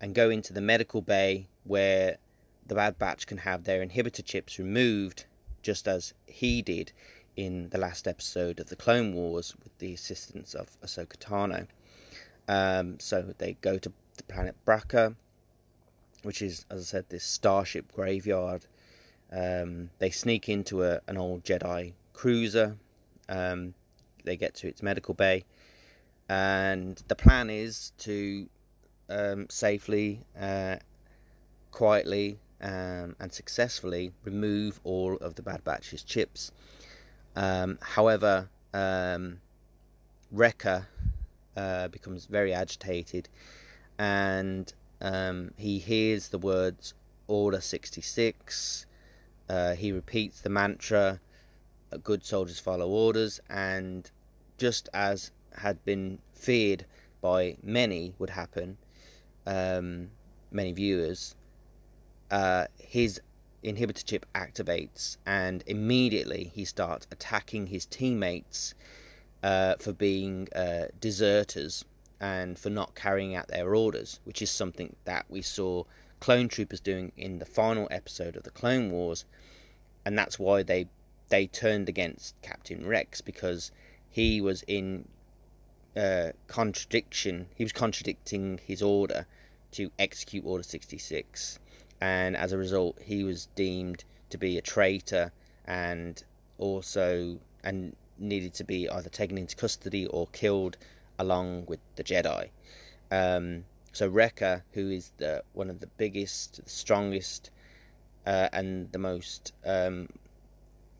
and 0.00 0.14
go 0.14 0.30
into 0.30 0.52
the 0.52 0.60
medical 0.60 1.02
bay 1.02 1.48
where 1.64 2.18
the 2.66 2.76
Bad 2.76 2.98
Batch 2.98 3.26
can 3.26 3.38
have 3.38 3.64
their 3.64 3.84
inhibitor 3.84 4.24
chips 4.24 4.58
removed 4.58 5.24
just 5.62 5.88
as 5.88 6.14
he 6.26 6.62
did 6.62 6.92
in 7.38 7.68
the 7.68 7.78
last 7.78 8.08
episode 8.08 8.58
of 8.58 8.68
the 8.68 8.74
Clone 8.74 9.14
Wars 9.14 9.54
with 9.62 9.78
the 9.78 9.94
assistance 9.94 10.54
of 10.54 10.68
Ahsoka 10.80 11.16
Tano. 11.18 11.68
Um, 12.48 12.98
so 12.98 13.32
they 13.38 13.56
go 13.60 13.78
to 13.78 13.92
the 14.16 14.22
planet 14.24 14.56
Bracca, 14.66 15.14
which 16.24 16.42
is, 16.42 16.66
as 16.68 16.80
I 16.80 16.84
said, 16.84 17.04
this 17.08 17.22
starship 17.22 17.92
graveyard. 17.92 18.66
Um, 19.30 19.90
they 20.00 20.10
sneak 20.10 20.48
into 20.48 20.82
a, 20.82 21.00
an 21.06 21.16
old 21.16 21.44
Jedi 21.44 21.92
cruiser. 22.12 22.76
Um, 23.28 23.74
they 24.24 24.36
get 24.36 24.56
to 24.56 24.66
its 24.66 24.82
medical 24.82 25.14
bay, 25.14 25.44
and 26.28 27.00
the 27.06 27.14
plan 27.14 27.50
is 27.50 27.92
to 27.98 28.48
um, 29.08 29.46
safely, 29.48 30.24
uh, 30.40 30.78
quietly, 31.70 32.40
um, 32.60 33.14
and 33.20 33.32
successfully 33.32 34.10
remove 34.24 34.80
all 34.82 35.16
of 35.18 35.36
the 35.36 35.42
Bad 35.42 35.62
Batch's 35.62 36.02
chips 36.02 36.50
um, 37.38 37.78
however, 37.80 38.48
um, 38.74 39.40
uh, 41.56 41.88
becomes 41.88 42.26
very 42.26 42.52
agitated 42.52 43.28
and 43.98 44.72
um, 45.00 45.52
he 45.56 45.78
hears 45.78 46.28
the 46.28 46.38
words 46.38 46.94
Order 47.28 47.60
66. 47.60 48.86
Uh, 49.48 49.74
he 49.74 49.92
repeats 49.92 50.40
the 50.40 50.50
mantra 50.50 51.20
Good 52.02 52.24
soldiers 52.24 52.58
follow 52.58 52.86
orders, 52.86 53.40
and 53.48 54.10
just 54.58 54.90
as 54.92 55.30
had 55.56 55.82
been 55.86 56.18
feared 56.34 56.84
by 57.22 57.56
many 57.62 58.14
would 58.18 58.28
happen, 58.30 58.76
um, 59.46 60.10
many 60.50 60.72
viewers, 60.72 61.34
uh, 62.30 62.66
his 62.76 63.22
inhibitor 63.64 64.04
chip 64.04 64.26
activates, 64.34 65.16
and 65.26 65.64
immediately 65.66 66.50
he 66.54 66.64
starts 66.64 67.06
attacking 67.10 67.66
his 67.66 67.86
teammates 67.86 68.74
uh, 69.42 69.74
for 69.78 69.92
being 69.92 70.48
uh, 70.54 70.86
deserters 71.00 71.84
and 72.20 72.58
for 72.58 72.70
not 72.70 72.94
carrying 72.94 73.34
out 73.34 73.48
their 73.48 73.74
orders, 73.74 74.20
which 74.24 74.42
is 74.42 74.50
something 74.50 74.94
that 75.04 75.24
we 75.28 75.42
saw 75.42 75.84
clone 76.20 76.48
troopers 76.48 76.80
doing 76.80 77.12
in 77.16 77.38
the 77.38 77.44
final 77.44 77.86
episode 77.90 78.36
of 78.36 78.42
the 78.42 78.50
Clone 78.50 78.90
Wars, 78.90 79.24
and 80.04 80.18
that's 80.18 80.38
why 80.38 80.62
they 80.62 80.88
they 81.28 81.46
turned 81.46 81.88
against 81.88 82.34
Captain 82.42 82.86
Rex 82.86 83.20
because 83.20 83.70
he 84.08 84.40
was 84.40 84.62
in 84.66 85.06
uh, 85.96 86.30
contradiction. 86.46 87.46
He 87.54 87.64
was 87.64 87.72
contradicting 87.72 88.58
his 88.64 88.82
order 88.82 89.26
to 89.72 89.90
execute 89.98 90.44
Order 90.46 90.62
sixty 90.62 90.98
six 90.98 91.58
and 92.00 92.36
as 92.36 92.52
a 92.52 92.58
result, 92.58 92.98
he 93.02 93.24
was 93.24 93.46
deemed 93.54 94.04
to 94.30 94.38
be 94.38 94.58
a 94.58 94.62
traitor 94.62 95.32
and 95.64 96.22
also 96.58 97.38
and 97.64 97.94
needed 98.18 98.54
to 98.54 98.64
be 98.64 98.88
either 98.88 99.08
taken 99.08 99.38
into 99.38 99.56
custody 99.56 100.06
or 100.06 100.26
killed 100.28 100.76
along 101.18 101.64
with 101.66 101.80
the 101.96 102.04
Jedi. 102.04 102.48
Um, 103.10 103.64
so 103.92 104.08
Wrecker, 104.08 104.64
who 104.72 104.90
is 104.90 105.12
the 105.16 105.42
one 105.54 105.70
of 105.70 105.80
the 105.80 105.86
biggest, 105.86 106.60
strongest, 106.66 107.50
uh, 108.26 108.48
and 108.52 108.92
the 108.92 108.98
most 108.98 109.52
um, 109.64 110.08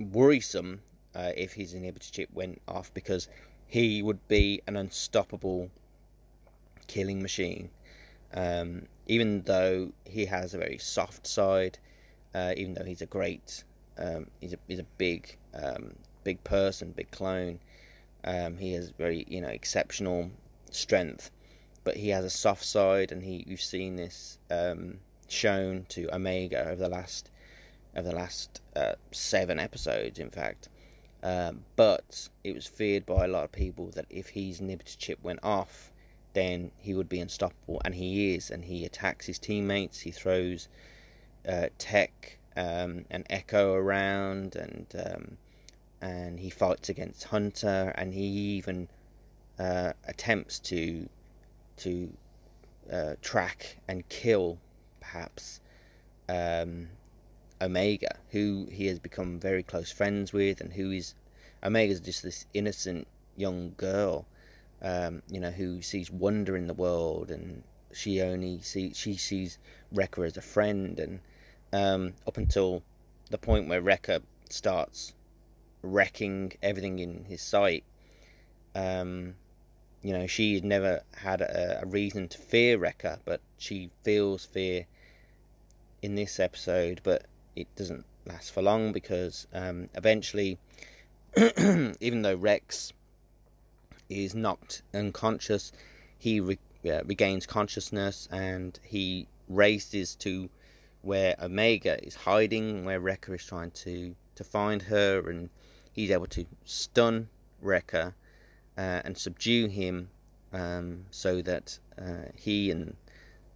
worrisome 0.01 0.81
uh, 1.15 1.33
if 1.37 1.53
his 1.53 1.75
inhibitor 1.75 2.11
chip 2.11 2.29
went 2.33 2.61
off, 2.67 2.93
because 2.95 3.29
he 3.67 4.03
would 4.03 4.27
be 4.29 4.63
an 4.67 4.77
unstoppable 4.77 5.71
killing 6.87 7.23
machine. 7.23 7.71
Um, 8.33 8.87
even 9.09 9.43
though 9.43 9.91
he 10.05 10.27
has 10.27 10.55
a 10.55 10.59
very 10.59 10.79
soft 10.79 11.27
side, 11.27 11.79
uh, 12.35 12.53
even 12.57 12.75
though 12.75 12.85
he's 12.85 13.03
a 13.03 13.07
great, 13.07 13.65
um, 13.97 14.27
he's 14.41 14.53
a 14.53 14.59
he's 14.69 14.79
a 14.79 14.87
big 14.99 15.37
um, 15.55 15.95
big 16.25 16.43
person, 16.45 16.93
big 16.93 17.11
clone. 17.11 17.59
Um, 18.25 18.59
he 18.59 18.75
has 18.75 18.91
very 18.91 19.25
you 19.29 19.41
know 19.41 19.49
exceptional 19.49 20.31
strength, 20.71 21.31
but 21.85 21.97
he 21.97 22.11
has 22.11 22.25
a 22.25 22.31
soft 22.31 22.65
side, 22.65 23.11
and 23.11 23.23
he 23.23 23.45
you've 23.47 23.63
seen 23.63 23.97
this 23.97 24.39
um, 24.51 24.99
shown 25.29 25.87
to 25.89 26.15
Omega 26.15 26.69
over 26.69 26.83
the 26.83 26.89
last 26.89 27.31
over 27.97 28.09
the 28.09 28.15
last 28.15 28.61
uh, 28.77 28.93
seven 29.11 29.59
episodes, 29.59 30.19
in 30.19 30.31
fact. 30.31 30.69
Um, 31.23 31.65
but 31.75 32.29
it 32.45 32.55
was 32.55 32.67
feared 32.67 33.05
by 33.05 33.25
a 33.25 33.29
lot 33.29 33.45
of 33.45 33.53
people 33.53 33.87
that 33.95 34.07
if 34.09 34.29
his 34.29 34.61
inhibitor 34.61 34.97
chip 34.97 35.19
went 35.23 35.41
off, 35.43 35.91
then 36.39 36.71
he 36.79 36.95
would 36.95 37.09
be 37.09 37.21
unstoppable, 37.21 37.81
and 37.85 37.95
he 37.95 38.35
is. 38.35 38.51
And 38.51 38.65
he 38.65 38.85
attacks 38.85 39.27
his 39.27 39.39
teammates. 39.39 40.01
He 40.01 40.13
throws 40.13 40.69
uh, 41.49 41.69
Tech 41.79 42.39
um, 42.57 43.05
and 43.11 43.27
Echo 43.29 43.75
around, 43.75 44.55
and 44.55 44.87
um, 45.07 45.39
and 46.01 46.39
he 46.39 46.51
fights 46.51 46.89
against 46.89 47.25
Hunter, 47.25 47.93
and 47.97 48.15
he 48.15 48.27
even 48.59 48.89
uh, 49.59 49.93
attempts 50.07 50.61
to 50.71 51.09
to 51.79 52.13
uh, 52.93 53.15
track 53.21 53.77
and 53.89 54.09
kill, 54.09 54.59
perhaps, 55.01 55.61
um, 56.29 56.89
Omega, 57.61 58.17
who 58.31 58.69
he 58.71 58.87
has 58.87 58.99
become 58.99 59.41
very 59.41 59.63
close 59.65 59.91
friends 59.91 60.33
with, 60.33 60.61
and 60.61 60.73
who 60.73 60.93
is 60.93 61.15
Omega's 61.63 62.01
just 62.01 62.23
this 62.23 62.47
innocent 62.55 63.09
young 63.37 63.75
girl, 63.77 64.27
um, 64.83 65.23
you 65.29 65.41
know, 65.41 65.51
who 65.51 65.83
sees 65.83 66.11
wonder 66.11 66.57
in 66.57 66.67
the 66.67 66.75
world, 66.75 67.31
and 67.31 67.63
she 67.93 68.21
only 68.23 68.61
sees 68.61 68.97
she 68.97 69.17
sees 69.17 69.59
Wrecker 69.93 70.25
as 70.25 70.37
a 70.37 70.43
friend, 70.43 70.99
and 70.99 71.21
um, 71.73 72.15
up 72.27 72.37
until 72.37 72.83
the 73.31 73.39
point 73.39 73.69
where 73.69 73.81
Wrecker 73.81 74.21
starts 74.51 75.15
wrecking 75.83 76.53
everything 76.63 76.99
in 76.99 77.25
his 77.25 77.43
sight. 77.43 77.85
Um, 78.75 79.35
you 80.03 80.13
know, 80.13 80.27
she 80.27 80.55
had 80.55 80.65
never 80.65 81.03
had 81.17 81.41
a, 81.41 81.81
a, 81.83 81.87
reason 81.87 82.29
to 82.29 82.39
fear 82.39 82.79
Wrecker, 82.79 83.19
but 83.25 83.41
she 83.59 83.91
feels 84.05 84.45
fear 84.45 84.87
in 86.03 86.15
this 86.15 86.39
episode, 86.39 87.01
but 87.03 87.27
it 87.57 87.67
doesn't 87.75 88.05
last 88.25 88.53
for 88.53 88.63
long 88.63 88.93
because 88.93 89.47
um, 89.53 89.89
eventually, 89.95 90.59
even 91.37 92.23
though 92.23 92.37
Rex 92.37 92.93
is 94.09 94.35
knocked 94.35 94.83
unconscious, 94.95 95.73
he 96.19 96.41
re- 96.41 96.59
uh, 96.85 97.03
regains 97.05 97.47
consciousness 97.47 98.29
and 98.31 98.79
he 98.83 99.27
races 99.49 100.15
to 100.17 100.49
where 101.03 101.35
Omega 101.41 102.05
is 102.05 102.15
hiding, 102.15 102.85
where 102.85 103.01
Wrecker 103.01 103.35
is 103.35 103.45
trying 103.45 103.71
to, 103.71 104.15
to 104.35 104.45
find 104.45 104.83
her, 104.83 105.29
and 105.29 105.49
he's 105.93 106.11
able 106.11 106.27
to 106.27 106.45
stun 106.65 107.29
Wrecker 107.61 108.15
uh, 108.77 109.03
and 109.05 109.17
subdue 109.17 109.69
him 109.69 110.11
um, 110.53 111.05
so 111.11 111.43
that 111.43 111.79
uh, 111.99 112.31
he 112.35 112.71
and 112.71 112.97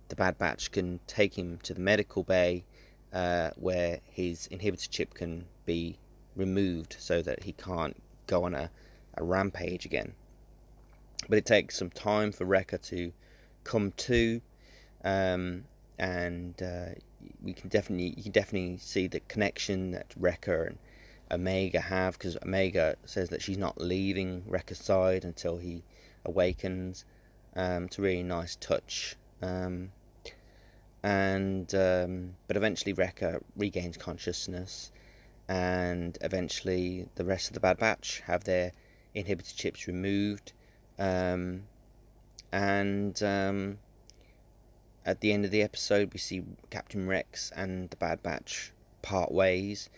the 0.08 0.16
Bad 0.16 0.38
Batch 0.38 0.70
can 0.70 1.00
take 1.06 1.36
him 1.36 1.58
to 1.62 1.74
the 1.74 1.80
medical 1.80 2.22
bay 2.22 2.64
uh, 3.12 3.50
where 3.56 4.00
his 4.04 4.48
inhibitor 4.48 4.88
chip 4.88 5.14
can 5.14 5.46
be 5.64 5.98
removed 6.36 6.96
so 6.98 7.22
that 7.22 7.42
he 7.42 7.52
can't 7.52 8.00
go 8.26 8.44
on 8.44 8.54
a, 8.54 8.70
a 9.14 9.24
rampage 9.24 9.84
again. 9.84 10.14
But 11.28 11.38
it 11.38 11.46
takes 11.46 11.76
some 11.76 11.90
time 11.90 12.32
for 12.32 12.44
Wrecker 12.44 12.78
to 12.78 13.12
come 13.64 13.92
to, 13.92 14.40
um, 15.04 15.64
and 15.98 16.60
uh, 16.62 16.94
we 17.42 17.52
can 17.52 17.68
definitely 17.68 18.14
you 18.16 18.24
can 18.24 18.32
definitely 18.32 18.78
see 18.78 19.06
the 19.06 19.20
connection 19.20 19.92
that 19.92 20.14
Wrecker 20.16 20.64
and 20.64 20.78
Omega 21.30 21.80
have 21.80 22.18
because 22.18 22.36
Omega 22.36 22.96
says 23.04 23.30
that 23.30 23.42
she's 23.42 23.58
not 23.58 23.80
leaving 23.80 24.44
Wrecker's 24.46 24.78
side 24.78 25.24
until 25.24 25.56
he 25.56 25.82
awakens. 26.24 27.04
Um, 27.54 27.84
it's 27.84 27.98
a 27.98 28.02
really 28.02 28.22
nice 28.22 28.56
touch. 28.56 29.16
Um, 29.40 29.92
and 31.02 31.74
um, 31.74 32.34
but 32.46 32.56
eventually 32.56 32.92
Wrecker 32.92 33.42
regains 33.56 33.96
consciousness, 33.96 34.92
and 35.48 36.16
eventually 36.20 37.08
the 37.16 37.24
rest 37.24 37.48
of 37.48 37.54
the 37.54 37.60
Bad 37.60 37.78
Batch 37.78 38.22
have 38.26 38.44
their 38.44 38.72
inhibitor 39.14 39.54
chips 39.56 39.86
removed, 39.86 40.52
um, 41.02 41.64
and 42.52 43.20
um, 43.24 43.78
at 45.04 45.20
the 45.20 45.32
end 45.32 45.44
of 45.44 45.50
the 45.50 45.62
episode 45.62 46.12
we 46.12 46.18
see 46.20 46.44
Captain 46.70 47.08
Rex 47.08 47.50
and 47.56 47.90
the 47.90 47.96
Bad 47.96 48.22
Batch 48.22 48.72
part 49.02 49.32
ways 49.32 49.90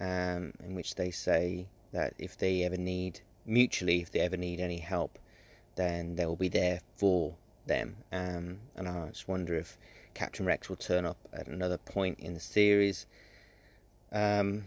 um, 0.00 0.52
in 0.62 0.74
which 0.74 0.94
they 0.96 1.10
say 1.10 1.66
that 1.92 2.14
if 2.18 2.36
they 2.36 2.62
ever 2.64 2.76
need, 2.76 3.20
mutually, 3.46 4.02
if 4.02 4.10
they 4.10 4.20
ever 4.20 4.36
need 4.36 4.60
any 4.60 4.78
help, 4.78 5.18
then 5.76 6.14
they 6.14 6.26
will 6.26 6.36
be 6.36 6.48
there 6.48 6.80
for 6.96 7.34
them. 7.66 7.96
Um, 8.12 8.58
and 8.76 8.88
I 8.88 9.08
just 9.08 9.28
wonder 9.28 9.54
if 9.54 9.78
Captain 10.14 10.44
Rex 10.44 10.68
will 10.68 10.76
turn 10.76 11.06
up 11.06 11.16
at 11.32 11.46
another 11.46 11.78
point 11.78 12.20
in 12.20 12.34
the 12.34 12.40
series. 12.40 13.06
Um, 14.12 14.66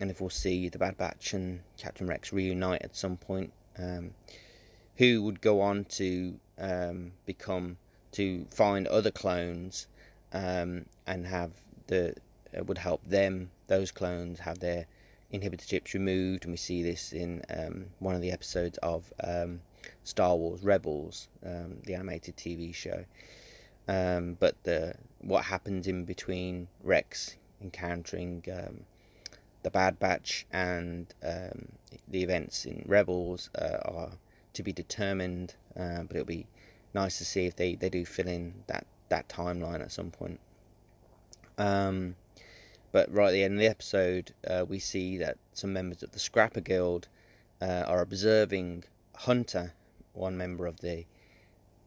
and 0.00 0.10
if 0.10 0.20
we'll 0.20 0.30
see 0.30 0.68
the 0.68 0.78
Bad 0.78 0.96
Batch 0.96 1.32
and 1.32 1.60
Captain 1.76 2.06
Rex 2.06 2.32
reunite 2.32 2.82
at 2.82 2.96
some 2.96 3.16
point, 3.16 3.52
um, 3.78 4.12
who 4.98 5.22
would 5.22 5.40
go 5.40 5.60
on 5.60 5.84
to 5.84 6.38
um, 6.58 7.12
become 7.24 7.76
to 8.12 8.44
find 8.50 8.86
other 8.88 9.10
clones 9.10 9.86
um, 10.32 10.84
and 11.06 11.26
have 11.26 11.52
the 11.86 12.14
uh, 12.56 12.64
would 12.64 12.78
help 12.78 13.00
them 13.06 13.50
those 13.68 13.92
clones 13.92 14.40
have 14.40 14.58
their 14.58 14.86
inhibitor 15.32 15.66
chips 15.66 15.94
removed, 15.94 16.44
and 16.44 16.52
we 16.52 16.56
see 16.56 16.82
this 16.82 17.12
in 17.12 17.42
um, 17.50 17.86
one 17.98 18.14
of 18.14 18.22
the 18.22 18.32
episodes 18.32 18.78
of 18.78 19.12
um, 19.22 19.60
Star 20.04 20.34
Wars 20.34 20.62
Rebels, 20.62 21.28
um, 21.44 21.76
the 21.84 21.94
animated 21.94 22.36
TV 22.36 22.74
show. 22.74 23.04
Um, 23.86 24.36
but 24.40 24.54
the 24.64 24.94
what 25.20 25.44
happens 25.44 25.86
in 25.86 26.04
between 26.04 26.68
Rex 26.82 27.36
encountering 27.62 28.44
um, 28.52 28.80
the 29.62 29.70
Bad 29.70 29.98
Batch 29.98 30.46
and 30.52 31.12
um, 31.22 31.68
the 32.08 32.22
events 32.22 32.64
in 32.64 32.84
Rebels 32.86 33.50
uh, 33.54 33.78
are 33.84 34.10
to 34.54 34.62
be 34.62 34.72
determined. 34.72 35.54
Uh, 35.76 36.02
but 36.02 36.16
it'll 36.16 36.26
be 36.26 36.46
nice 36.94 37.18
to 37.18 37.24
see 37.24 37.46
if 37.46 37.56
they, 37.56 37.74
they 37.74 37.88
do 37.88 38.04
fill 38.04 38.28
in 38.28 38.54
that, 38.66 38.86
that 39.08 39.28
timeline 39.28 39.80
at 39.80 39.92
some 39.92 40.10
point. 40.10 40.40
Um, 41.56 42.14
but 42.92 43.12
right 43.12 43.28
at 43.28 43.32
the 43.32 43.42
end 43.42 43.54
of 43.54 43.60
the 43.60 43.66
episode, 43.66 44.32
uh, 44.46 44.64
we 44.66 44.78
see 44.78 45.18
that 45.18 45.36
some 45.52 45.72
members 45.72 46.02
of 46.02 46.12
the 46.12 46.18
Scrapper 46.18 46.60
Guild 46.60 47.08
uh, 47.60 47.84
are 47.86 48.00
observing 48.00 48.84
Hunter, 49.14 49.74
one 50.14 50.36
member 50.36 50.66
of 50.66 50.80
the 50.80 51.04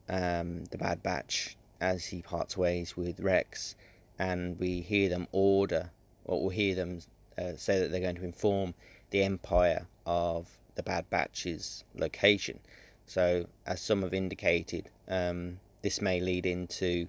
um, 0.09 0.65
the 0.65 0.77
Bad 0.77 1.01
Batch, 1.01 1.55
as 1.79 2.05
he 2.05 2.21
parts 2.21 2.57
ways 2.57 2.97
with 2.97 3.19
Rex, 3.21 3.75
and 4.19 4.59
we 4.59 4.81
hear 4.81 5.07
them 5.09 5.27
order, 5.31 5.89
or 6.25 6.41
we'll 6.41 6.49
hear 6.49 6.75
them 6.75 6.99
uh, 7.37 7.55
say 7.55 7.79
that 7.79 7.91
they're 7.91 8.01
going 8.01 8.15
to 8.15 8.25
inform 8.25 8.73
the 9.11 9.23
Empire 9.23 9.87
of 10.05 10.49
the 10.75 10.83
Bad 10.83 11.09
Batch's 11.09 11.83
location. 11.95 12.59
So, 13.05 13.47
as 13.65 13.81
some 13.81 14.03
have 14.03 14.13
indicated, 14.13 14.89
um, 15.07 15.59
this 15.81 16.01
may 16.01 16.19
lead 16.19 16.45
into 16.45 17.07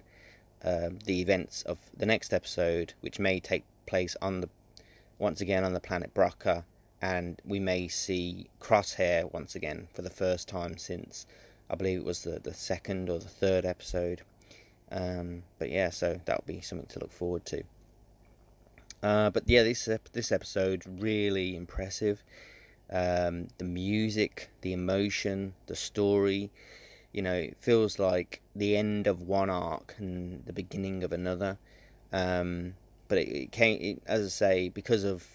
uh, 0.63 0.89
the 1.05 1.21
events 1.21 1.63
of 1.63 1.77
the 1.95 2.05
next 2.05 2.33
episode, 2.33 2.93
which 3.01 3.19
may 3.19 3.39
take 3.39 3.63
place 3.85 4.15
on 4.21 4.41
the 4.41 4.49
once 5.19 5.41
again 5.41 5.63
on 5.63 5.73
the 5.73 5.79
planet 5.79 6.13
Bracca, 6.13 6.63
and 7.01 7.41
we 7.45 7.59
may 7.59 7.87
see 7.87 8.47
Crosshair 8.59 9.31
once 9.31 9.55
again 9.55 9.87
for 9.93 10.01
the 10.01 10.09
first 10.09 10.47
time 10.47 10.77
since 10.77 11.25
I 11.69 11.75
believe 11.75 11.99
it 11.99 12.05
was 12.05 12.23
the, 12.23 12.39
the 12.39 12.53
second 12.53 13.09
or 13.09 13.19
the 13.19 13.29
third 13.29 13.65
episode. 13.65 14.21
Um, 14.91 15.43
but 15.59 15.69
yeah, 15.69 15.89
so 15.89 16.19
that'll 16.25 16.43
be 16.45 16.61
something 16.61 16.87
to 16.87 16.99
look 16.99 17.11
forward 17.11 17.45
to. 17.45 17.63
Uh, 19.01 19.29
but 19.29 19.43
yeah, 19.47 19.63
this 19.63 19.89
this 20.13 20.31
episode 20.31 20.83
really 20.87 21.55
impressive. 21.55 22.23
Um, 22.93 23.47
the 23.57 23.65
music, 23.65 24.49
the 24.61 24.71
emotion, 24.71 25.53
the 25.65 25.75
story. 25.75 26.51
You 27.11 27.23
know, 27.23 27.33
it 27.33 27.57
feels 27.59 27.99
like 27.99 28.41
the 28.55 28.77
end 28.77 29.07
of 29.07 29.23
one 29.23 29.49
arc 29.49 29.95
and 29.97 30.45
the 30.45 30.53
beginning 30.53 31.03
of 31.03 31.11
another. 31.11 31.57
Um, 32.13 32.75
but 33.07 33.17
it, 33.17 33.27
it 33.29 33.51
came 33.51 33.81
it, 33.81 34.03
as 34.05 34.25
I 34.25 34.29
say 34.29 34.69
because 34.69 35.03
of 35.03 35.27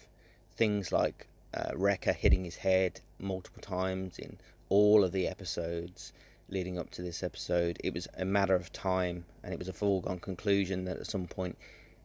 things 0.55 0.91
like 0.91 1.27
uh, 1.53 1.71
Wrecker 1.75 2.13
hitting 2.13 2.45
his 2.45 2.57
head 2.57 3.01
multiple 3.19 3.61
times 3.61 4.17
in 4.17 4.37
all 4.69 5.03
of 5.03 5.11
the 5.11 5.27
episodes 5.27 6.13
leading 6.49 6.77
up 6.77 6.89
to 6.91 7.01
this 7.01 7.23
episode. 7.23 7.77
It 7.83 7.93
was 7.93 8.07
a 8.17 8.25
matter 8.25 8.55
of 8.55 8.71
time, 8.73 9.25
and 9.43 9.53
it 9.53 9.59
was 9.59 9.67
a 9.67 9.73
foregone 9.73 10.19
conclusion 10.19 10.85
that 10.85 10.97
at 10.97 11.07
some 11.07 11.27
point 11.27 11.57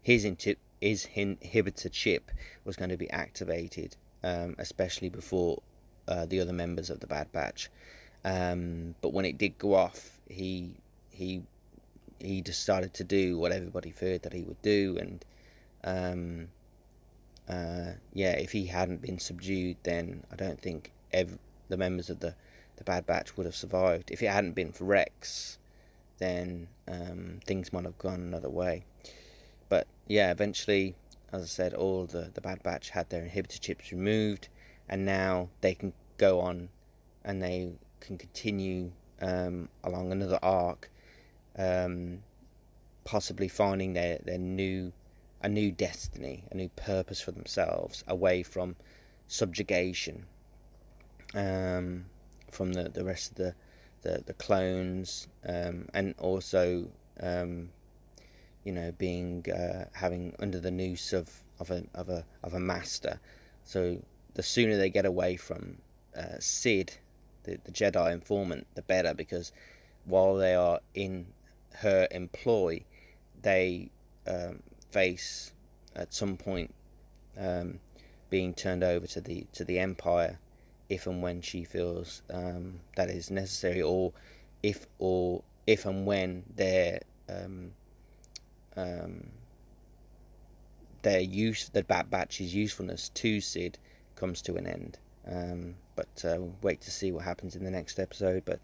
his 0.03 0.25
his 0.81 1.09
inhibitor 1.17 1.91
chip 1.91 2.31
was 2.65 2.77
going 2.77 2.91
to 2.91 2.97
be 2.97 3.11
activated, 3.11 3.97
um, 4.25 4.57
especially 4.59 5.11
before 5.11 5.63
uh, 6.09 6.27
the 6.27 6.41
other 6.41 6.53
members 6.53 6.91
of 6.91 6.99
the 7.01 7.07
Bad 7.07 7.31
Batch. 7.31 7.71
Um, 8.25 8.95
but 9.03 9.13
when 9.13 9.27
it 9.27 9.39
did 9.39 9.59
go 9.59 9.75
off, 9.75 10.19
he 10.29 10.73
he 11.11 11.43
he 12.19 12.41
decided 12.41 12.95
to 12.95 13.05
do 13.05 13.39
what 13.39 13.53
everybody 13.53 13.91
feared 13.91 14.23
that 14.23 14.33
he 14.33 14.43
would 14.43 14.61
do, 14.63 14.97
and 14.99 15.25
um, 15.85 16.49
uh, 17.49 17.93
yeah, 18.15 18.33
if 18.33 18.51
he 18.53 18.65
hadn't 18.65 19.03
been 19.03 19.19
subdued, 19.19 19.77
then 19.83 20.25
I 20.33 20.37
don't 20.37 20.61
think 20.61 20.91
ev- 21.13 21.39
the 21.69 21.77
members 21.77 22.09
of 22.09 22.21
the 22.21 22.35
the 22.77 22.85
Bad 22.85 23.07
Batch 23.07 23.37
would 23.37 23.47
have 23.47 23.55
survived. 23.55 24.11
If 24.11 24.23
it 24.23 24.31
hadn't 24.31 24.55
been 24.55 24.73
for 24.73 24.85
Rex, 24.85 25.59
then 26.19 26.67
um, 26.89 27.41
things 27.45 27.73
might 27.73 27.85
have 27.85 27.99
gone 27.99 28.21
another 28.21 28.49
way. 28.49 28.85
But 29.69 29.87
yeah, 30.09 30.31
eventually, 30.31 30.97
as 31.35 31.43
I 31.43 31.47
said, 31.47 31.75
all 31.75 32.07
the, 32.07 32.31
the 32.33 32.41
Bad 32.41 32.63
Batch 32.63 32.91
had 32.91 33.11
their 33.11 33.23
inhibitor 33.23 33.61
chips 33.61 33.91
removed, 33.91 34.49
and 34.89 35.05
now 35.05 35.49
they 35.63 35.75
can 35.75 35.93
go 36.17 36.41
on 36.41 36.69
and 37.25 37.43
they 37.43 37.73
can 38.01 38.17
continue 38.17 38.93
um, 39.21 39.69
along 39.83 40.13
another 40.13 40.39
arc, 40.43 40.91
um, 41.59 42.23
possibly 43.05 43.49
finding 43.49 43.95
their, 43.95 44.19
their 44.25 44.39
new 44.39 44.93
a 45.43 45.49
new 45.49 45.71
destiny, 45.71 46.45
a 46.53 46.57
new 46.57 46.71
purpose 46.71 47.21
for 47.21 47.33
themselves, 47.33 48.03
away 48.09 48.43
from 48.43 48.77
subjugation, 49.29 50.25
um, 51.35 52.07
from 52.51 52.73
the, 52.73 52.89
the 52.89 53.05
rest 53.05 53.33
of 53.33 53.37
the 53.37 53.55
the, 54.03 54.23
the 54.27 54.35
clones, 54.35 55.27
um, 55.47 55.89
and 55.95 56.15
also 56.19 56.87
um, 57.21 57.71
you 58.65 58.73
know 58.73 58.93
being 58.99 59.45
uh, 59.51 59.85
having 59.93 60.35
under 60.39 60.59
the 60.59 60.71
noose 60.71 61.13
of, 61.13 61.31
of 61.61 61.71
a 61.71 61.85
of 61.95 62.09
a 62.09 62.25
of 62.43 62.55
a 62.55 62.61
master. 62.61 63.21
So 63.65 63.99
the 64.35 64.43
sooner 64.43 64.77
they 64.77 64.91
get 64.91 65.07
away 65.07 65.37
from 65.37 65.79
uh, 66.17 66.39
Cid, 66.39 66.97
the, 67.45 67.59
the 67.65 67.73
Jedi 67.73 68.13
informant, 68.13 68.67
the 68.75 68.83
better, 68.83 69.15
because 69.15 69.53
while 70.05 70.35
they 70.37 70.55
are 70.55 70.81
in 70.95 71.27
her 71.77 72.07
employ, 72.11 72.85
they 73.43 73.91
um, 74.27 74.63
face 74.91 75.53
at 75.97 76.13
some 76.13 76.37
point 76.37 76.75
um, 77.39 77.79
being 78.31 78.55
turned 78.55 78.85
over 78.85 79.07
to 79.07 79.21
the 79.21 79.47
to 79.53 79.65
the 79.65 79.79
Empire 79.79 80.39
if 80.89 81.07
and 81.07 81.23
when 81.23 81.41
she 81.41 81.65
feels 81.65 82.23
um, 82.31 82.81
that 82.97 83.09
is 83.09 83.31
necessary, 83.31 83.83
or 83.83 84.13
if 84.63 84.87
or 84.99 85.43
if 85.67 85.87
and 85.87 86.07
when 86.07 86.45
their 86.55 87.01
um, 87.29 87.73
um, 88.77 89.29
their 91.03 91.21
use, 91.21 91.69
the 91.69 91.85
Bad 91.85 92.11
Batch's 92.11 92.55
usefulness 92.55 93.11
to 93.11 93.41
Cid 93.41 93.79
comes 94.17 94.43
to 94.43 94.57
an 94.57 94.67
end. 94.67 94.99
Um, 95.27 95.75
but 95.97 96.25
uh, 96.25 96.39
wait 96.63 96.81
to 96.83 96.91
see 96.91 97.13
what 97.13 97.25
happens 97.25 97.57
in 97.57 97.65
the 97.65 97.71
next 97.71 97.99
episode. 97.99 98.45
But 98.45 98.61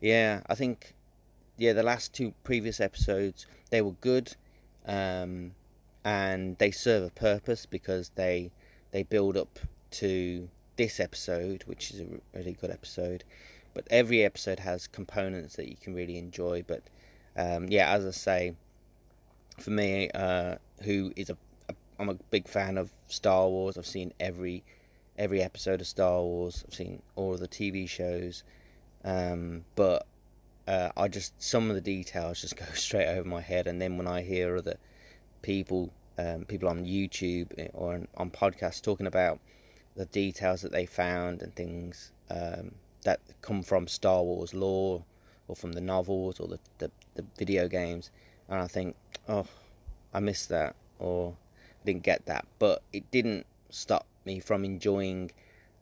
yeah, 0.00 0.42
I 0.48 0.54
think 0.54 0.94
yeah 1.56 1.72
the 1.72 1.82
last 1.82 2.12
two 2.12 2.32
previous 2.44 2.80
episodes 2.80 3.46
they 3.70 3.82
were 3.82 3.96
good, 4.00 4.34
um, 4.86 5.52
and 6.04 6.56
they 6.58 6.70
serve 6.70 7.04
a 7.04 7.10
purpose 7.10 7.66
because 7.66 8.10
they 8.14 8.50
they 8.90 9.02
build 9.02 9.36
up 9.36 9.58
to 9.92 10.48
this 10.76 11.00
episode, 11.00 11.62
which 11.64 11.90
is 11.90 12.00
a 12.00 12.06
really 12.34 12.52
good 12.52 12.70
episode. 12.70 13.24
But 13.74 13.86
every 13.90 14.24
episode 14.24 14.58
has 14.60 14.86
components 14.86 15.56
that 15.56 15.68
you 15.68 15.76
can 15.76 15.94
really 15.94 16.18
enjoy. 16.18 16.64
But 16.66 16.82
um, 17.36 17.68
yeah, 17.68 17.92
as 17.92 18.06
I 18.06 18.10
say, 18.10 18.54
for 19.60 19.70
me, 19.70 20.10
uh, 20.14 20.56
who 20.82 21.12
is 21.16 21.30
a, 21.30 21.36
a 21.68 21.74
I'm 21.98 22.08
a 22.08 22.14
big 22.14 22.48
fan 22.48 22.78
of 22.78 22.90
Star 23.08 23.48
Wars. 23.48 23.76
I've 23.78 23.86
seen 23.86 24.12
every 24.20 24.64
every 25.18 25.42
episode 25.42 25.80
of 25.80 25.86
Star 25.86 26.22
Wars. 26.22 26.64
I've 26.66 26.74
seen 26.74 27.02
all 27.16 27.34
of 27.34 27.40
the 27.40 27.48
TV 27.48 27.88
shows, 27.88 28.42
um, 29.04 29.64
but 29.74 30.06
uh, 30.66 30.90
I 30.96 31.08
just 31.08 31.40
some 31.42 31.68
of 31.68 31.74
the 31.74 31.80
details 31.80 32.40
just 32.40 32.56
go 32.64 32.64
straight 32.74 33.08
over 33.08 33.28
my 33.28 33.40
head. 33.40 33.66
And 33.66 33.80
then 33.80 33.96
when 33.96 34.06
I 34.06 34.22
hear 34.22 34.56
other 34.56 34.76
people, 35.42 35.90
um, 36.18 36.44
people 36.44 36.68
on 36.68 36.84
YouTube 36.84 37.70
or 37.74 37.94
on, 37.94 38.08
on 38.16 38.30
podcasts 38.30 38.82
talking 38.82 39.06
about 39.06 39.40
the 39.96 40.06
details 40.06 40.62
that 40.62 40.72
they 40.72 40.86
found 40.86 41.42
and 41.42 41.54
things 41.54 42.12
um, 42.30 42.72
that 43.02 43.20
come 43.42 43.62
from 43.62 43.88
Star 43.88 44.22
Wars 44.22 44.54
lore 44.54 45.04
or 45.48 45.56
from 45.56 45.72
the 45.72 45.80
novels 45.80 46.38
or 46.38 46.46
the, 46.46 46.58
the, 46.78 46.90
the, 47.14 47.24
video 47.36 47.66
games. 47.66 48.10
And 48.48 48.60
I 48.60 48.66
think, 48.66 48.94
oh, 49.28 49.46
I 50.12 50.20
missed 50.20 50.48
that 50.48 50.76
or 50.98 51.34
I 51.82 51.86
didn't 51.86 52.02
get 52.02 52.26
that. 52.26 52.46
But 52.58 52.82
it 52.92 53.10
didn't 53.10 53.46
stop 53.70 54.06
me 54.24 54.40
from 54.40 54.64
enjoying 54.64 55.30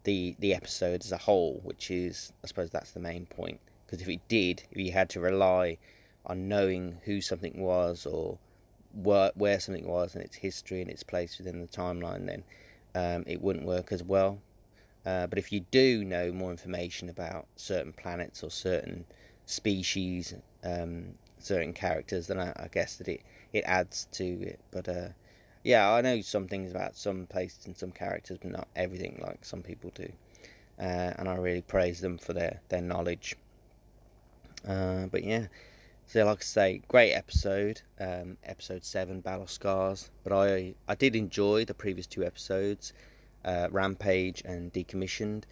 the 0.04 0.36
the 0.38 0.54
episode 0.54 1.04
as 1.04 1.12
a 1.12 1.18
whole, 1.18 1.60
which 1.64 1.90
is, 1.90 2.32
I 2.44 2.46
suppose, 2.46 2.70
that's 2.70 2.92
the 2.92 3.00
main 3.00 3.26
point. 3.26 3.60
Because 3.84 4.02
if 4.02 4.08
it 4.08 4.20
did, 4.28 4.62
if 4.70 4.78
you 4.78 4.92
had 4.92 5.08
to 5.10 5.20
rely 5.20 5.78
on 6.26 6.48
knowing 6.48 6.98
who 7.04 7.20
something 7.20 7.60
was 7.60 8.04
or 8.06 8.38
where, 8.92 9.32
where 9.34 9.58
something 9.60 9.86
was 9.86 10.14
and 10.14 10.22
its 10.22 10.36
history 10.36 10.82
and 10.82 10.90
its 10.90 11.02
place 11.02 11.38
within 11.38 11.60
the 11.60 11.66
timeline, 11.68 12.26
then 12.26 12.44
um, 12.94 13.24
it 13.26 13.40
wouldn't 13.40 13.64
work 13.64 13.92
as 13.92 14.02
well. 14.02 14.38
Uh, 15.06 15.26
but 15.26 15.38
if 15.38 15.52
you 15.52 15.60
do 15.70 16.04
know 16.04 16.32
more 16.32 16.50
information 16.50 17.08
about 17.08 17.46
certain 17.56 17.92
planets 17.94 18.42
or 18.42 18.50
certain 18.50 19.04
species, 19.46 20.34
um, 20.64 21.14
certain 21.42 21.72
characters, 21.72 22.26
then 22.26 22.38
I, 22.38 22.52
I, 22.56 22.68
guess 22.70 22.96
that 22.96 23.08
it, 23.08 23.22
it 23.52 23.64
adds 23.64 24.06
to 24.12 24.24
it. 24.24 24.60
But 24.70 24.88
uh, 24.88 25.08
yeah, 25.64 25.90
I 25.90 26.00
know 26.00 26.20
some 26.20 26.48
things 26.48 26.70
about 26.70 26.96
some 26.96 27.26
places 27.26 27.66
and 27.66 27.76
some 27.76 27.92
characters, 27.92 28.38
but 28.40 28.50
not 28.50 28.68
everything 28.76 29.20
like 29.22 29.44
some 29.44 29.62
people 29.62 29.90
do. 29.94 30.10
Uh, 30.78 31.12
and 31.18 31.28
I 31.28 31.36
really 31.36 31.62
praise 31.62 32.00
them 32.00 32.18
for 32.18 32.32
their, 32.32 32.60
their 32.68 32.82
knowledge. 32.82 33.36
Uh, 34.66 35.06
but 35.06 35.24
yeah, 35.24 35.46
so, 36.08 36.24
like 36.24 36.38
I 36.38 36.42
say, 36.42 36.82
great 36.88 37.12
episode, 37.12 37.82
um, 38.00 38.38
episode 38.42 38.82
seven, 38.82 39.20
Battle 39.20 39.46
Scars. 39.46 40.10
But 40.24 40.32
I 40.32 40.74
I 40.88 40.94
did 40.94 41.14
enjoy 41.14 41.66
the 41.66 41.74
previous 41.74 42.06
two 42.06 42.24
episodes, 42.24 42.94
uh, 43.44 43.68
Rampage 43.70 44.40
and 44.46 44.72
Decommissioned. 44.72 45.44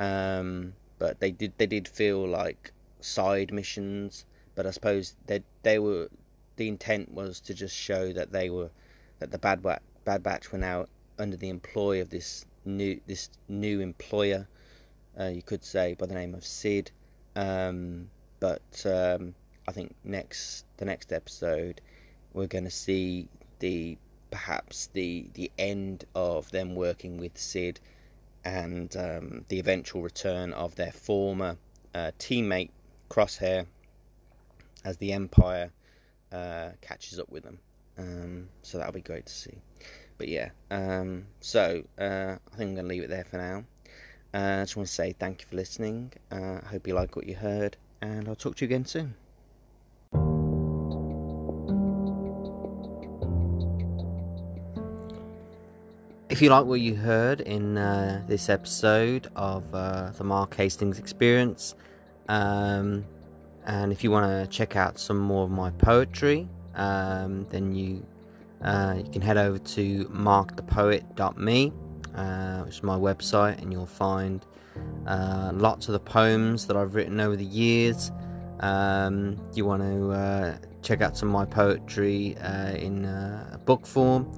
Um, 0.00 0.72
but 0.98 1.20
they 1.20 1.30
did 1.30 1.52
they 1.56 1.68
did 1.68 1.86
feel 1.86 2.26
like 2.26 2.72
side 3.00 3.52
missions. 3.52 4.26
But 4.54 4.66
I 4.66 4.70
suppose 4.70 5.14
they 5.26 5.42
they 5.62 5.78
were 5.78 6.08
the 6.56 6.68
intent 6.68 7.12
was 7.12 7.40
to 7.40 7.54
just 7.54 7.76
show 7.76 8.12
that 8.12 8.32
they 8.32 8.50
were 8.50 8.70
that 9.18 9.30
the 9.30 9.38
Bad 9.38 9.62
Batch, 9.62 9.82
Bad 10.04 10.22
Batch 10.22 10.52
were 10.52 10.58
now 10.58 10.86
under 11.18 11.36
the 11.36 11.48
employ 11.48 12.00
of 12.00 12.10
this 12.10 12.44
new 12.64 13.00
this 13.06 13.30
new 13.48 13.80
employer, 13.80 14.46
uh, 15.18 15.26
you 15.26 15.42
could 15.42 15.64
say, 15.64 15.94
by 15.94 16.06
the 16.06 16.14
name 16.14 16.34
of 16.34 16.44
Cid. 16.44 16.90
Um, 17.34 18.10
but 18.40 18.84
um, 18.84 19.34
I 19.68 19.72
think 19.72 19.94
next 20.04 20.66
the 20.76 20.84
next 20.84 21.12
episode 21.12 21.80
we're 22.34 22.46
going 22.46 22.64
to 22.64 22.70
see 22.70 23.28
the 23.60 23.96
perhaps 24.30 24.88
the 24.92 25.28
the 25.34 25.50
end 25.58 26.04
of 26.14 26.50
them 26.50 26.74
working 26.74 27.18
with 27.18 27.38
Cid 27.38 27.80
and 28.44 28.96
um, 28.96 29.44
the 29.48 29.58
eventual 29.60 30.02
return 30.02 30.52
of 30.52 30.74
their 30.74 30.92
former 30.92 31.56
uh, 31.94 32.10
teammate 32.18 32.70
Crosshair 33.08 33.66
as 34.84 34.96
the 34.98 35.12
Empire 35.12 35.70
uh, 36.32 36.70
catches 36.80 37.18
up 37.18 37.30
with 37.30 37.44
them. 37.44 37.58
Um, 37.98 38.48
so 38.62 38.78
that'll 38.78 38.92
be 38.92 39.00
great 39.00 39.26
to 39.26 39.32
see. 39.32 39.58
But 40.18 40.28
yeah, 40.28 40.50
um, 40.70 41.26
so 41.40 41.82
uh, 41.98 42.36
I 42.52 42.56
think 42.56 42.70
I'm 42.70 42.74
going 42.74 42.76
to 42.76 42.82
leave 42.82 43.02
it 43.02 43.10
there 43.10 43.24
for 43.24 43.38
now. 43.38 43.64
Uh, 44.34 44.60
I 44.60 44.62
just 44.62 44.76
want 44.76 44.88
to 44.88 44.94
say 44.94 45.12
thank 45.12 45.42
you 45.42 45.48
for 45.48 45.56
listening. 45.56 46.12
Uh, 46.30 46.60
I 46.64 46.68
hope 46.68 46.86
you 46.86 46.94
like 46.94 47.16
what 47.16 47.26
you 47.26 47.34
heard, 47.34 47.76
and 48.00 48.28
I'll 48.28 48.34
talk 48.34 48.56
to 48.56 48.64
you 48.64 48.68
again 48.68 48.86
soon. 48.86 49.14
If 56.30 56.40
you 56.40 56.48
like 56.48 56.64
what 56.64 56.80
you 56.80 56.94
heard 56.94 57.42
in 57.42 57.76
uh, 57.76 58.22
this 58.26 58.48
episode 58.48 59.28
of 59.36 59.74
uh, 59.74 60.12
the 60.16 60.24
Mark 60.24 60.54
Hastings 60.54 60.98
Experience, 60.98 61.74
um, 62.26 63.04
and 63.66 63.92
if 63.92 64.02
you 64.02 64.10
want 64.10 64.26
to 64.30 64.46
check 64.56 64.76
out 64.76 64.98
some 64.98 65.18
more 65.18 65.44
of 65.44 65.50
my 65.50 65.70
poetry, 65.70 66.48
um, 66.74 67.46
then 67.50 67.74
you 67.74 68.06
uh, 68.62 68.94
you 68.98 69.10
can 69.10 69.22
head 69.22 69.36
over 69.36 69.58
to 69.58 70.04
markthepoet.me, 70.06 71.72
uh, 72.14 72.62
which 72.62 72.76
is 72.76 72.82
my 72.82 72.96
website, 72.96 73.60
and 73.60 73.72
you'll 73.72 73.86
find 73.86 74.46
uh, 75.06 75.50
lots 75.54 75.88
of 75.88 75.92
the 75.92 76.00
poems 76.00 76.66
that 76.66 76.76
I've 76.76 76.94
written 76.94 77.20
over 77.20 77.34
the 77.34 77.44
years. 77.44 78.12
Um, 78.60 79.36
you 79.54 79.64
want 79.64 79.82
to 79.82 80.12
uh, 80.12 80.56
check 80.82 81.00
out 81.00 81.16
some 81.16 81.28
of 81.28 81.32
my 81.32 81.44
poetry 81.44 82.36
in 82.76 83.04
book 83.64 83.86
form 83.86 84.32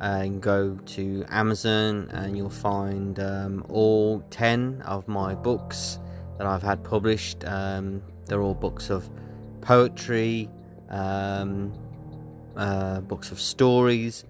and 0.00 0.40
go 0.40 0.76
to 0.86 1.24
Amazon 1.28 2.08
and 2.12 2.36
you'll 2.36 2.50
find 2.50 3.18
um, 3.18 3.64
all 3.68 4.20
10 4.30 4.82
of 4.84 5.08
my 5.08 5.34
books 5.34 5.98
that 6.38 6.46
I've 6.46 6.62
had 6.62 6.84
published. 6.84 7.44
Um, 7.44 8.02
they're 8.28 8.42
all 8.42 8.54
books 8.54 8.90
of 8.90 9.08
poetry, 9.60 10.48
um, 10.90 11.72
uh, 12.56 13.00
books 13.00 13.30
of 13.30 13.40
stories, 13.40 14.24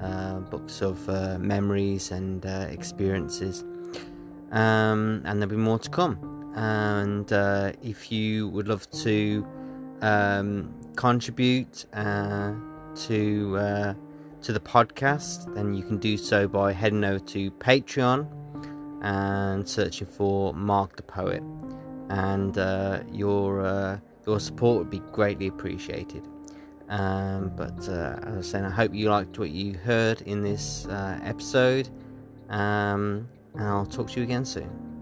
uh, 0.00 0.40
books 0.40 0.82
of 0.82 1.08
uh, 1.08 1.38
memories 1.38 2.10
and 2.10 2.44
uh, 2.44 2.66
experiences. 2.70 3.64
Um, 4.50 5.22
and 5.24 5.40
there'll 5.40 5.54
be 5.54 5.56
more 5.56 5.78
to 5.78 5.90
come. 5.90 6.52
And 6.56 7.32
uh, 7.32 7.72
if 7.82 8.12
you 8.12 8.48
would 8.48 8.68
love 8.68 8.88
to 9.02 9.46
um, 10.02 10.74
contribute 10.96 11.86
uh, 11.92 12.52
to 13.06 13.96
to 14.42 14.52
the 14.52 14.60
podcast, 14.60 15.54
then 15.54 15.72
you 15.72 15.82
can 15.82 15.96
do 15.96 16.18
so 16.18 16.46
by 16.46 16.70
heading 16.70 17.02
over 17.02 17.18
to 17.18 17.50
Patreon 17.52 18.28
and 19.02 19.66
searching 19.66 20.06
for 20.06 20.52
Mark 20.52 20.96
the 20.96 21.02
Poet. 21.02 21.42
And 22.08 22.56
uh, 22.58 23.00
your 23.12 23.64
uh, 23.64 23.98
your 24.26 24.40
support 24.40 24.78
would 24.78 24.90
be 24.90 25.00
greatly 25.12 25.46
appreciated. 25.48 26.26
Um, 26.88 27.52
but 27.56 27.88
uh, 27.88 28.18
as 28.22 28.34
I 28.34 28.36
was 28.36 28.50
saying, 28.50 28.64
I 28.64 28.70
hope 28.70 28.94
you 28.94 29.08
liked 29.10 29.38
what 29.38 29.50
you 29.50 29.74
heard 29.74 30.20
in 30.22 30.42
this 30.42 30.86
uh, 30.86 31.18
episode, 31.22 31.88
um, 32.50 33.28
and 33.54 33.64
I'll 33.64 33.86
talk 33.86 34.10
to 34.10 34.20
you 34.20 34.24
again 34.24 34.44
soon. 34.44 34.93